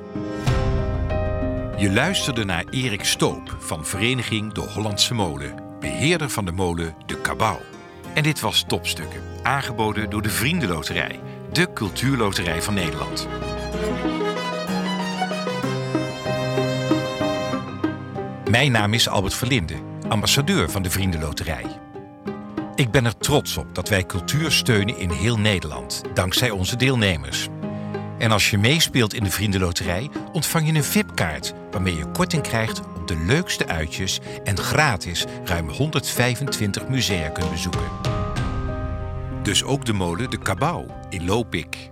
Je 1.77 1.91
luisterde 1.93 2.43
naar 2.43 2.65
Erik 2.69 3.03
Stoop 3.03 3.57
van 3.59 3.85
Vereniging 3.85 4.53
De 4.53 4.61
Hollandse 4.61 5.13
Molen, 5.13 5.55
beheerder 5.79 6.29
van 6.29 6.45
de 6.45 6.51
molen 6.51 6.95
De 7.05 7.21
Kabouw. 7.21 7.59
En 8.13 8.23
dit 8.23 8.39
was 8.39 8.63
Topstukken, 8.67 9.21
aangeboden 9.43 10.09
door 10.09 10.21
de 10.21 10.29
Vriendenloterij, 10.29 11.19
de 11.51 11.73
cultuurloterij 11.73 12.61
van 12.61 12.73
Nederland. 12.73 13.27
Mijn 18.49 18.71
naam 18.71 18.93
is 18.93 19.09
Albert 19.09 19.33
Verlinde, 19.33 19.75
ambassadeur 20.07 20.69
van 20.69 20.81
de 20.81 20.89
Vriendenloterij. 20.89 21.65
Ik 22.81 22.91
ben 22.91 23.05
er 23.05 23.17
trots 23.17 23.57
op 23.57 23.75
dat 23.75 23.89
wij 23.89 24.05
cultuur 24.05 24.51
steunen 24.51 24.97
in 24.97 25.09
heel 25.09 25.39
Nederland, 25.39 26.01
dankzij 26.13 26.49
onze 26.49 26.75
deelnemers. 26.75 27.47
En 28.17 28.31
als 28.31 28.49
je 28.49 28.57
meespeelt 28.57 29.13
in 29.13 29.23
de 29.23 29.31
Vriendenloterij, 29.31 30.09
ontvang 30.31 30.67
je 30.67 30.73
een 30.73 30.83
VIP-kaart 30.83 31.53
waarmee 31.71 31.95
je 31.95 32.11
korting 32.11 32.43
krijgt 32.43 32.79
op 32.79 33.07
de 33.07 33.17
leukste 33.17 33.67
uitjes 33.67 34.19
en 34.43 34.57
gratis 34.57 35.25
ruim 35.43 35.69
125 35.69 36.87
musea 36.87 37.29
kunt 37.29 37.51
bezoeken. 37.51 37.89
Dus 39.43 39.63
ook 39.63 39.85
de 39.85 39.93
molen 39.93 40.29
De 40.29 40.39
Kabouw 40.39 40.85
in 41.09 41.25
Lopik. 41.25 41.91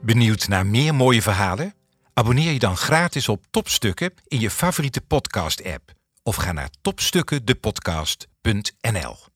Benieuwd 0.00 0.48
naar 0.48 0.66
meer 0.66 0.94
mooie 0.94 1.22
verhalen? 1.22 1.74
Abonneer 2.18 2.52
je 2.52 2.58
dan 2.58 2.76
gratis 2.76 3.28
op 3.28 3.44
Topstukken 3.50 4.14
in 4.28 4.40
je 4.40 4.50
favoriete 4.50 5.00
podcast-app 5.00 5.92
of 6.22 6.36
ga 6.36 6.52
naar 6.52 6.70
topstukkendepodcast.nl. 6.80 9.35